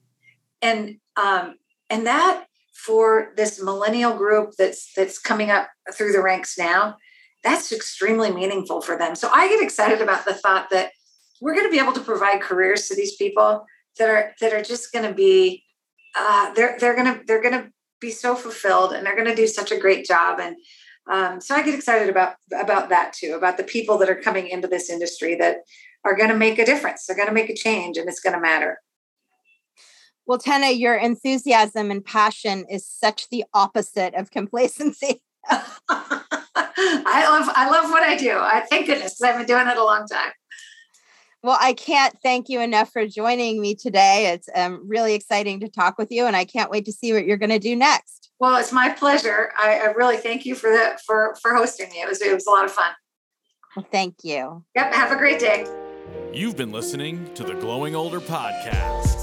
And 0.62 0.96
um, 1.16 1.56
and 1.90 2.06
that 2.06 2.46
for 2.72 3.32
this 3.36 3.62
millennial 3.62 4.16
group 4.16 4.52
that's 4.58 4.92
that's 4.96 5.18
coming 5.18 5.50
up 5.50 5.68
through 5.94 6.12
the 6.12 6.22
ranks 6.22 6.58
now 6.58 6.96
that's 7.42 7.72
extremely 7.72 8.30
meaningful 8.30 8.80
for 8.80 8.96
them. 8.96 9.14
So 9.14 9.28
i 9.32 9.48
get 9.48 9.62
excited 9.62 10.00
about 10.00 10.24
the 10.24 10.34
thought 10.34 10.68
that 10.70 10.92
we're 11.40 11.54
going 11.54 11.66
to 11.66 11.72
be 11.72 11.80
able 11.80 11.92
to 11.92 12.00
provide 12.00 12.40
careers 12.40 12.86
to 12.88 12.94
these 12.94 13.16
people 13.16 13.64
that 13.98 14.08
are 14.08 14.32
that 14.40 14.52
are 14.52 14.62
just 14.62 14.92
going 14.92 15.06
to 15.06 15.14
be 15.14 15.64
uh, 16.16 16.52
they're 16.54 16.76
they're 16.78 16.94
going 16.94 17.12
to 17.12 17.20
they're 17.26 17.42
going 17.42 17.60
to 17.60 17.70
be 18.00 18.10
so 18.10 18.34
fulfilled 18.34 18.92
and 18.92 19.04
they're 19.06 19.16
going 19.16 19.28
to 19.28 19.34
do 19.34 19.46
such 19.46 19.70
a 19.72 19.78
great 19.78 20.04
job. 20.04 20.40
And 20.40 20.56
um, 21.10 21.40
so 21.40 21.56
i 21.56 21.62
get 21.62 21.74
excited 21.74 22.08
about 22.08 22.36
about 22.56 22.88
that 22.90 23.12
too 23.12 23.34
about 23.34 23.56
the 23.56 23.64
people 23.64 23.98
that 23.98 24.08
are 24.08 24.20
coming 24.20 24.48
into 24.48 24.68
this 24.68 24.88
industry 24.88 25.34
that 25.36 25.58
are 26.04 26.16
going 26.16 26.30
to 26.30 26.36
make 26.36 26.58
a 26.58 26.64
difference. 26.64 27.06
They're 27.06 27.16
going 27.16 27.28
to 27.28 27.34
make 27.34 27.50
a 27.50 27.56
change 27.56 27.96
and 27.96 28.08
it's 28.08 28.20
going 28.20 28.34
to 28.34 28.40
matter 28.40 28.78
well, 30.26 30.38
Tana, 30.38 30.70
your 30.70 30.94
enthusiasm 30.94 31.90
and 31.90 32.04
passion 32.04 32.64
is 32.70 32.86
such 32.86 33.28
the 33.30 33.44
opposite 33.54 34.14
of 34.14 34.30
complacency. 34.30 35.22
I 35.50 37.28
love 37.28 37.48
I 37.54 37.68
love 37.70 37.90
what 37.90 38.02
I 38.02 38.16
do. 38.16 38.32
I 38.38 38.64
thank 38.70 38.86
goodness 38.86 39.20
I've 39.20 39.38
been 39.38 39.46
doing 39.46 39.66
it 39.66 39.76
a 39.76 39.84
long 39.84 40.06
time. 40.06 40.30
Well, 41.42 41.58
I 41.60 41.72
can't 41.72 42.16
thank 42.22 42.48
you 42.48 42.60
enough 42.60 42.92
for 42.92 43.04
joining 43.06 43.60
me 43.60 43.74
today. 43.74 44.32
It's 44.32 44.48
um, 44.54 44.84
really 44.86 45.14
exciting 45.14 45.58
to 45.60 45.68
talk 45.68 45.98
with 45.98 46.12
you, 46.12 46.26
and 46.26 46.36
I 46.36 46.44
can't 46.44 46.70
wait 46.70 46.84
to 46.84 46.92
see 46.92 47.12
what 47.12 47.26
you're 47.26 47.36
going 47.36 47.50
to 47.50 47.58
do 47.58 47.74
next. 47.74 48.30
Well, 48.38 48.56
it's 48.58 48.70
my 48.70 48.90
pleasure. 48.90 49.50
I, 49.58 49.80
I 49.80 49.84
really 49.86 50.18
thank 50.18 50.46
you 50.46 50.54
for 50.54 50.70
the 50.70 50.98
for 51.04 51.36
for 51.42 51.54
hosting 51.54 51.88
me. 51.90 51.96
It 52.00 52.08
was 52.08 52.22
it 52.22 52.32
was 52.32 52.46
a 52.46 52.50
lot 52.50 52.64
of 52.64 52.70
fun. 52.70 52.92
Well, 53.74 53.86
thank 53.90 54.16
you. 54.22 54.64
Yep. 54.76 54.94
Have 54.94 55.12
a 55.12 55.16
great 55.16 55.40
day. 55.40 55.66
You've 56.32 56.56
been 56.56 56.72
listening 56.72 57.32
to 57.34 57.42
the 57.42 57.54
Glowing 57.54 57.94
Older 57.94 58.20
podcast. 58.20 59.21